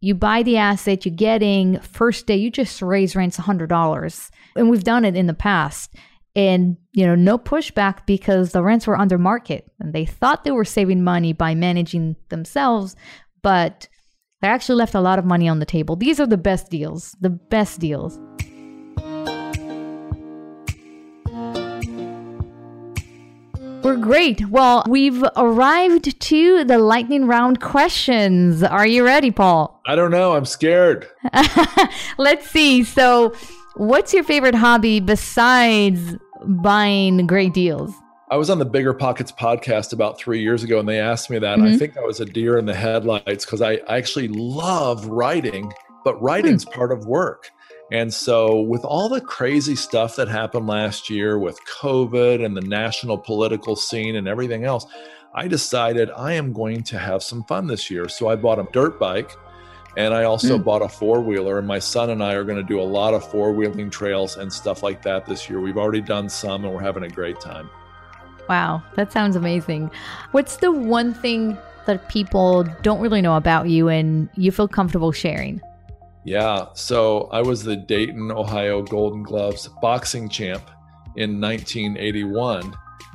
You 0.00 0.14
buy 0.14 0.42
the 0.42 0.58
asset, 0.58 1.06
you're 1.06 1.14
getting 1.14 1.80
first 1.80 2.26
day, 2.26 2.36
you 2.36 2.50
just 2.50 2.82
raise 2.82 3.16
rents 3.16 3.38
$100. 3.38 4.30
And 4.56 4.68
we've 4.68 4.84
done 4.84 5.04
it 5.04 5.16
in 5.16 5.26
the 5.26 5.34
past. 5.34 5.94
And, 6.36 6.76
you 6.92 7.06
know, 7.06 7.14
no 7.14 7.38
pushback 7.38 8.04
because 8.06 8.52
the 8.52 8.62
rents 8.62 8.86
were 8.86 8.98
under 8.98 9.18
market 9.18 9.70
and 9.78 9.92
they 9.92 10.04
thought 10.04 10.44
they 10.44 10.50
were 10.50 10.64
saving 10.64 11.04
money 11.04 11.32
by 11.32 11.54
managing 11.54 12.16
themselves. 12.28 12.96
But 13.40 13.88
they 14.44 14.50
actually 14.50 14.74
left 14.74 14.94
a 14.94 15.00
lot 15.00 15.18
of 15.18 15.24
money 15.24 15.48
on 15.48 15.58
the 15.58 15.64
table. 15.64 15.96
These 15.96 16.20
are 16.20 16.26
the 16.26 16.36
best 16.36 16.70
deals, 16.70 17.16
the 17.18 17.30
best 17.30 17.80
deals. 17.80 18.20
We're 23.82 23.96
great. 23.96 24.46
Well, 24.50 24.84
we've 24.86 25.24
arrived 25.36 26.20
to 26.20 26.64
the 26.64 26.76
lightning 26.76 27.26
round 27.26 27.62
questions. 27.62 28.62
Are 28.62 28.86
you 28.86 29.02
ready, 29.02 29.30
Paul? 29.30 29.80
I 29.86 29.94
don't 29.94 30.10
know. 30.10 30.34
I'm 30.34 30.44
scared. 30.44 31.08
Let's 32.18 32.46
see. 32.50 32.84
So, 32.84 33.34
what's 33.76 34.12
your 34.12 34.24
favorite 34.24 34.54
hobby 34.54 35.00
besides 35.00 36.16
buying 36.42 37.26
great 37.26 37.54
deals? 37.54 37.94
I 38.34 38.36
was 38.36 38.50
on 38.50 38.58
the 38.58 38.64
Bigger 38.64 38.92
Pockets 38.92 39.30
podcast 39.30 39.92
about 39.92 40.18
three 40.18 40.40
years 40.40 40.64
ago, 40.64 40.80
and 40.80 40.88
they 40.88 40.98
asked 40.98 41.30
me 41.30 41.38
that. 41.38 41.56
Mm-hmm. 41.56 41.72
I 41.72 41.76
think 41.76 41.96
I 41.96 42.00
was 42.00 42.18
a 42.18 42.24
deer 42.24 42.58
in 42.58 42.66
the 42.66 42.74
headlights 42.74 43.44
because 43.44 43.62
I, 43.62 43.74
I, 43.86 43.96
actually 43.96 44.26
love 44.26 45.06
writing, 45.06 45.72
but 46.02 46.20
writing's 46.20 46.64
mm. 46.64 46.72
part 46.72 46.90
of 46.90 47.06
work. 47.06 47.52
And 47.92 48.12
so, 48.12 48.60
with 48.62 48.84
all 48.84 49.08
the 49.08 49.20
crazy 49.20 49.76
stuff 49.76 50.16
that 50.16 50.26
happened 50.26 50.66
last 50.66 51.08
year 51.08 51.38
with 51.38 51.60
COVID 51.66 52.44
and 52.44 52.56
the 52.56 52.60
national 52.60 53.18
political 53.18 53.76
scene 53.76 54.16
and 54.16 54.26
everything 54.26 54.64
else, 54.64 54.84
I 55.32 55.46
decided 55.46 56.10
I 56.10 56.32
am 56.32 56.52
going 56.52 56.82
to 56.82 56.98
have 56.98 57.22
some 57.22 57.44
fun 57.44 57.68
this 57.68 57.88
year. 57.88 58.08
So, 58.08 58.26
I 58.26 58.34
bought 58.34 58.58
a 58.58 58.66
dirt 58.72 58.98
bike 58.98 59.30
and 59.96 60.12
I 60.12 60.24
also 60.24 60.58
mm. 60.58 60.64
bought 60.64 60.82
a 60.82 60.88
four 60.88 61.20
wheeler. 61.20 61.60
And 61.60 61.68
my 61.68 61.78
son 61.78 62.10
and 62.10 62.20
I 62.20 62.34
are 62.34 62.42
going 62.42 62.58
to 62.58 62.64
do 62.64 62.80
a 62.80 62.82
lot 62.82 63.14
of 63.14 63.30
four 63.30 63.52
wheeling 63.52 63.90
trails 63.90 64.38
and 64.38 64.52
stuff 64.52 64.82
like 64.82 65.02
that 65.02 65.24
this 65.24 65.48
year. 65.48 65.60
We've 65.60 65.78
already 65.78 66.00
done 66.00 66.28
some 66.28 66.64
and 66.64 66.74
we're 66.74 66.80
having 66.80 67.04
a 67.04 67.08
great 67.08 67.40
time. 67.40 67.70
Wow, 68.48 68.82
that 68.96 69.12
sounds 69.12 69.36
amazing. 69.36 69.90
What's 70.32 70.56
the 70.56 70.70
one 70.70 71.14
thing 71.14 71.56
that 71.86 72.08
people 72.08 72.64
don't 72.82 73.00
really 73.00 73.22
know 73.22 73.36
about 73.36 73.68
you 73.68 73.88
and 73.88 74.28
you 74.36 74.50
feel 74.50 74.68
comfortable 74.68 75.12
sharing? 75.12 75.60
Yeah, 76.24 76.66
so 76.74 77.28
I 77.32 77.42
was 77.42 77.62
the 77.64 77.76
Dayton, 77.76 78.32
Ohio 78.32 78.82
Golden 78.82 79.22
Gloves 79.22 79.68
boxing 79.82 80.28
champ 80.28 80.70
in 81.16 81.40
1981. 81.40 82.74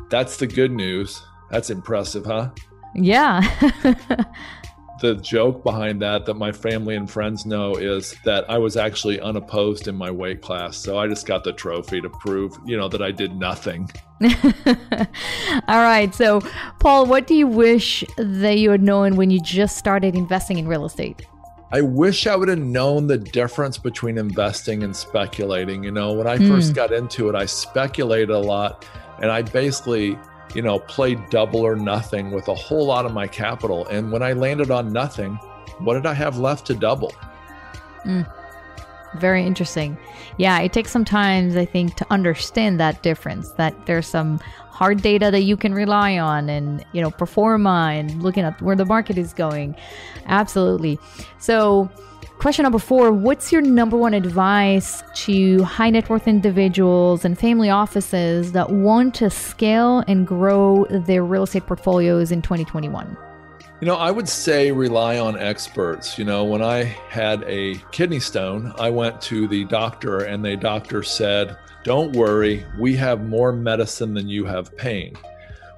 That's 0.10 0.38
the 0.38 0.48
good 0.48 0.72
news. 0.72 1.22
That's 1.50 1.72
impressive, 1.72 2.26
huh? 2.26 2.52
Yeah. 2.94 3.42
the 5.02 5.16
joke 5.16 5.64
behind 5.64 6.02
that 6.02 6.26
that 6.26 6.36
my 6.36 6.52
family 6.52 6.96
and 6.96 7.10
friends 7.10 7.46
know 7.46 7.76
is 7.76 8.16
that 8.26 8.50
I 8.50 8.58
was 8.58 8.78
actually 8.78 9.20
unopposed 9.20 9.88
in 9.88 9.96
my 9.96 10.12
weight 10.12 10.42
class. 10.42 10.78
So 10.78 10.98
I 10.98 11.08
just 11.08 11.26
got 11.26 11.44
the 11.44 11.54
trophy 11.54 12.02
to 12.02 12.10
prove, 12.10 12.58
you 12.66 12.78
know, 12.78 12.88
that 12.90 13.02
I 13.02 13.12
did 13.12 13.36
nothing. 13.36 13.90
All 15.68 15.82
right. 15.82 16.14
So, 16.14 16.42
Paul, 16.80 17.06
what 17.06 17.28
do 17.28 17.36
you 17.36 17.48
wish 17.48 18.04
that 18.18 18.58
you 18.58 18.72
had 18.72 18.82
known 18.82 19.16
when 19.16 19.30
you 19.30 19.42
just 19.42 19.78
started 19.78 20.16
investing 20.16 20.58
in 20.58 20.68
real 20.68 20.86
estate? 20.86 21.26
I 21.72 21.82
wish 21.82 22.26
I 22.26 22.36
would 22.36 22.50
have 22.50 22.60
known 22.60 23.08
the 23.08 23.18
difference 23.18 23.78
between 23.78 24.18
investing 24.18 24.84
and 24.84 24.96
speculating. 24.96 25.84
You 25.84 25.92
know, 25.92 26.14
when 26.14 26.26
I 26.26 26.38
mm. 26.38 26.48
first 26.48 26.74
got 26.74 26.92
into 26.92 27.30
it, 27.30 27.36
I 27.36 27.46
speculated 27.46 28.32
a 28.32 28.40
lot 28.40 28.86
and 29.22 29.32
I 29.32 29.44
basically 29.44 30.18
you 30.54 30.62
know, 30.62 30.80
played 30.80 31.30
double 31.30 31.62
or 31.62 31.76
nothing 31.76 32.32
with 32.32 32.48
a 32.48 32.56
whole 32.56 32.86
lot 32.86 33.06
of 33.06 33.14
my 33.14 33.28
capital. 33.28 33.86
And 33.88 34.12
when 34.12 34.24
I 34.24 34.34
landed 34.34 34.72
on 34.72 34.92
nothing, 34.92 35.36
what 35.80 35.94
did 35.94 36.06
I 36.06 36.14
have 36.14 36.38
left 36.38 36.66
to 36.68 36.74
double? 36.74 37.14
Mm. 38.06 38.32
Very 39.18 39.44
interesting. 39.46 39.98
Yeah, 40.38 40.60
it 40.60 40.72
takes 40.72 40.92
some 40.92 41.06
time, 41.06 41.58
I 41.58 41.66
think, 41.66 41.96
to 41.96 42.06
understand 42.12 42.80
that 42.80 43.02
difference. 43.02 43.52
That 43.54 43.86
there's 43.86 44.08
some 44.08 44.40
hard 44.70 45.02
data 45.02 45.32
that 45.32 45.42
you 45.42 45.58
can 45.58 45.74
rely 45.74 46.20
on, 46.20 46.48
and 46.48 46.86
you 46.94 47.02
know, 47.02 47.10
pro 47.10 47.26
forma, 47.26 47.92
and 47.94 48.22
looking 48.22 48.44
at 48.44 48.62
where 48.62 48.76
the 48.76 48.86
market 48.86 49.18
is 49.18 49.34
going. 49.34 49.76
Absolutely. 50.28 51.00
So, 51.40 51.90
Question 52.40 52.64
number 52.64 52.80
four 52.80 53.12
What's 53.12 53.52
your 53.52 53.62
number 53.62 53.98
one 53.98 54.14
advice 54.14 55.04
to 55.26 55.62
high 55.64 55.90
net 55.90 56.08
worth 56.08 56.26
individuals 56.26 57.26
and 57.26 57.38
family 57.38 57.70
offices 57.70 58.54
that 58.54 58.70
want 58.70 59.14
to 59.16 59.30
scale 59.30 60.06
and 60.08 60.26
grow 60.26 60.86
their 60.90 61.26
real 61.26 61.44
estate 61.44 61.68
portfolios 61.68 62.32
in 62.32 62.42
2021? 62.42 63.18
You 63.82 63.88
know, 63.88 63.98
I 63.98 64.10
would 64.10 64.30
say 64.30 64.72
rely 64.72 65.20
on 65.20 65.38
experts. 65.38 66.18
You 66.18 66.24
know, 66.24 66.46
when 66.46 66.62
I 66.62 66.84
had 67.10 67.44
a 67.44 67.76
kidney 67.92 68.22
stone, 68.22 68.74
I 68.80 68.90
went 68.90 69.20
to 69.24 69.46
the 69.46 69.66
doctor, 69.66 70.20
and 70.20 70.44
the 70.44 70.56
doctor 70.56 71.04
said, 71.04 71.58
Don't 71.84 72.14
worry, 72.14 72.66
we 72.80 72.96
have 72.96 73.28
more 73.28 73.52
medicine 73.52 74.14
than 74.14 74.30
you 74.30 74.46
have 74.46 74.78
pain. 74.78 75.14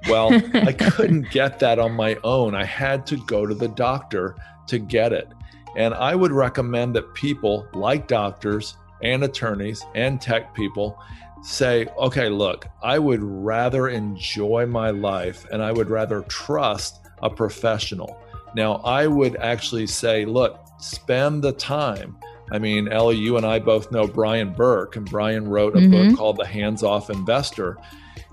Well, 0.08 0.32
I 0.54 0.74
couldn't 0.74 1.32
get 1.32 1.58
that 1.58 1.80
on 1.80 1.94
my 1.94 2.18
own. 2.24 2.54
I 2.54 2.66
had 2.66 3.08
to 3.08 3.18
go 3.26 3.48
to 3.48 3.56
the 3.56 3.70
doctor 3.70 4.36
to 4.68 4.78
get 4.78 5.12
it. 5.12 5.28
And 5.76 5.94
I 5.94 6.16
would 6.16 6.32
recommend 6.32 6.96
that 6.96 7.14
people 7.14 7.68
like 7.74 8.08
doctors 8.08 8.76
and 9.02 9.24
attorneys 9.24 9.86
and 9.96 10.22
tech 10.22 10.54
people 10.54 11.00
say, 11.44 11.88
okay, 11.98 12.30
look, 12.30 12.68
I 12.84 13.00
would 13.00 13.24
rather 13.24 13.88
enjoy 13.88 14.66
my 14.68 14.92
life 14.92 15.46
and 15.52 15.62
I 15.62 15.72
would 15.72 15.90
rather 15.90 16.22
trust 16.24 17.00
a 17.22 17.30
professional. 17.30 18.20
Now, 18.54 18.76
I 18.76 19.08
would 19.08 19.38
actually 19.38 19.88
say, 19.88 20.26
look, 20.26 20.60
spend 20.80 21.44
the 21.44 21.54
time. 21.54 22.18
I 22.52 22.60
mean, 22.60 22.90
Ellie, 22.90 23.16
you 23.16 23.38
and 23.38 23.46
I 23.46 23.60
both 23.60 23.92
know 23.92 24.08
Brian 24.08 24.54
Burke, 24.54 24.98
and 24.98 25.10
Brian 25.10 25.48
wrote 25.48 25.76
a 25.76 25.80
mm-hmm. 25.80 26.10
book 26.10 26.18
called 26.18 26.38
The 26.38 26.46
Hands 26.46 26.84
Off 26.84 27.10
Investor. 27.10 27.78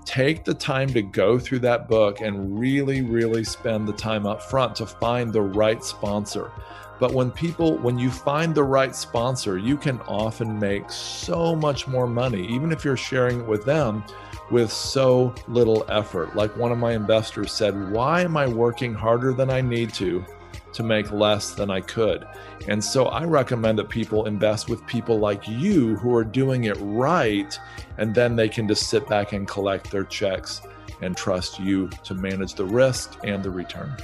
Take 0.03 0.43
the 0.43 0.53
time 0.53 0.89
to 0.89 1.01
go 1.01 1.39
through 1.39 1.59
that 1.59 1.87
book 1.87 2.19
and 2.19 2.59
really, 2.59 3.01
really 3.01 3.45
spend 3.45 3.87
the 3.87 3.93
time 3.93 4.25
up 4.25 4.41
front 4.41 4.75
to 4.77 4.85
find 4.85 5.31
the 5.31 5.41
right 5.41 5.81
sponsor. 5.83 6.51
But 6.99 7.13
when 7.13 7.31
people, 7.31 7.77
when 7.77 7.97
you 7.97 8.11
find 8.11 8.53
the 8.53 8.63
right 8.63 8.95
sponsor, 8.95 9.57
you 9.57 9.77
can 9.77 9.99
often 10.01 10.59
make 10.59 10.91
so 10.91 11.55
much 11.55 11.87
more 11.87 12.07
money, 12.07 12.45
even 12.47 12.71
if 12.71 12.83
you're 12.83 12.97
sharing 12.97 13.39
it 13.39 13.47
with 13.47 13.63
them 13.63 14.03
with 14.51 14.71
so 14.71 15.33
little 15.47 15.85
effort. 15.89 16.35
Like 16.35 16.55
one 16.57 16.71
of 16.71 16.77
my 16.77 16.93
investors 16.93 17.51
said, 17.51 17.91
Why 17.91 18.21
am 18.21 18.35
I 18.35 18.47
working 18.47 18.93
harder 18.93 19.33
than 19.33 19.49
I 19.49 19.61
need 19.61 19.93
to 19.95 20.25
to 20.73 20.83
make 20.83 21.11
less 21.11 21.51
than 21.53 21.69
I 21.69 21.81
could? 21.81 22.27
And 22.67 22.83
so 22.83 23.05
I 23.05 23.23
recommend 23.23 23.79
that 23.79 23.89
people 23.89 24.25
invest 24.25 24.69
with 24.69 24.85
people 24.85 25.19
like 25.19 25.47
you 25.47 25.95
who 25.97 26.15
are 26.15 26.23
doing 26.23 26.65
it 26.65 26.77
right, 26.79 27.57
and 27.97 28.13
then 28.13 28.35
they 28.35 28.49
can 28.49 28.67
just 28.67 28.89
sit 28.89 29.07
back 29.07 29.33
and 29.33 29.47
collect 29.47 29.89
their 29.91 30.03
checks 30.03 30.61
and 31.01 31.15
trust 31.15 31.59
you 31.59 31.87
to 32.03 32.13
manage 32.13 32.55
the 32.55 32.65
risk 32.65 33.17
and 33.23 33.41
the 33.41 33.49
return. 33.49 33.95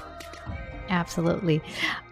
Absolutely. 0.90 1.62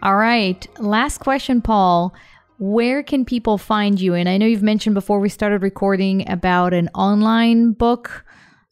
All 0.02 0.16
right. 0.16 0.66
Last 0.78 1.18
question, 1.18 1.62
Paul. 1.62 2.14
Where 2.58 3.02
can 3.02 3.24
people 3.24 3.58
find 3.58 4.00
you? 4.00 4.14
And 4.14 4.28
I 4.28 4.36
know 4.36 4.46
you've 4.46 4.62
mentioned 4.62 4.94
before 4.94 5.18
we 5.20 5.28
started 5.28 5.62
recording 5.62 6.30
about 6.30 6.72
an 6.72 6.88
online 6.94 7.72
book 7.72 8.24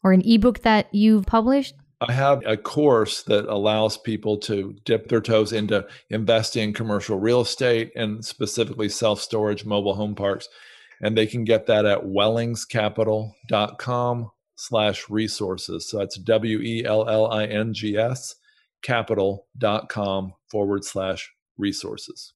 or 0.03 0.13
an 0.13 0.21
ebook 0.25 0.61
that 0.61 0.87
you've 0.93 1.25
published. 1.25 1.75
I 2.01 2.11
have 2.11 2.41
a 2.45 2.57
course 2.57 3.23
that 3.23 3.45
allows 3.45 3.97
people 3.97 4.37
to 4.39 4.75
dip 4.83 5.07
their 5.07 5.21
toes 5.21 5.53
into 5.53 5.87
investing 6.09 6.69
in 6.69 6.73
commercial 6.73 7.17
real 7.17 7.39
estate 7.41 7.93
and 7.95 8.25
specifically 8.25 8.89
self 8.89 9.21
storage 9.21 9.63
mobile 9.63 9.95
home 9.95 10.15
parks. 10.15 10.49
And 11.01 11.17
they 11.17 11.27
can 11.27 11.45
get 11.45 11.67
that 11.67 11.85
at 11.85 12.03
wellingscapital.com 12.03 14.31
slash 14.55 15.09
resources. 15.09 15.89
So 15.89 15.99
that's 15.99 16.17
W 16.17 16.59
E 16.59 16.83
L 16.85 17.07
L 17.07 17.31
I 17.31 17.45
N 17.45 17.73
G 17.73 17.97
S 17.97 18.35
capital.com 18.83 20.33
forward 20.51 20.85
slash 20.85 21.31
resources. 21.57 22.33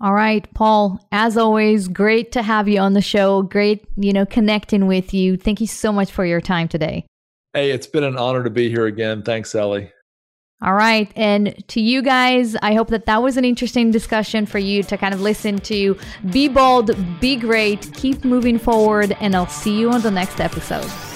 All 0.00 0.12
right, 0.12 0.52
Paul, 0.52 1.06
as 1.10 1.38
always, 1.38 1.88
great 1.88 2.32
to 2.32 2.42
have 2.42 2.68
you 2.68 2.80
on 2.80 2.92
the 2.92 3.00
show. 3.00 3.42
Great, 3.42 3.86
you 3.96 4.12
know, 4.12 4.26
connecting 4.26 4.86
with 4.86 5.14
you. 5.14 5.38
Thank 5.38 5.60
you 5.60 5.66
so 5.66 5.90
much 5.90 6.12
for 6.12 6.26
your 6.26 6.40
time 6.40 6.68
today. 6.68 7.06
Hey, 7.54 7.70
it's 7.70 7.86
been 7.86 8.04
an 8.04 8.18
honor 8.18 8.44
to 8.44 8.50
be 8.50 8.68
here 8.68 8.84
again. 8.84 9.22
Thanks, 9.22 9.54
Ellie. 9.54 9.90
All 10.62 10.74
right. 10.74 11.10
And 11.16 11.62
to 11.68 11.80
you 11.80 12.02
guys, 12.02 12.56
I 12.56 12.74
hope 12.74 12.88
that 12.88 13.06
that 13.06 13.22
was 13.22 13.36
an 13.36 13.44
interesting 13.44 13.90
discussion 13.90 14.46
for 14.46 14.58
you 14.58 14.82
to 14.84 14.96
kind 14.96 15.14
of 15.14 15.20
listen 15.20 15.58
to. 15.60 15.98
Be 16.30 16.48
bold, 16.48 16.90
be 17.20 17.36
great, 17.36 17.90
keep 17.94 18.24
moving 18.24 18.58
forward, 18.58 19.16
and 19.20 19.34
I'll 19.34 19.46
see 19.46 19.78
you 19.78 19.90
on 19.90 20.02
the 20.02 20.10
next 20.10 20.40
episode. 20.40 21.15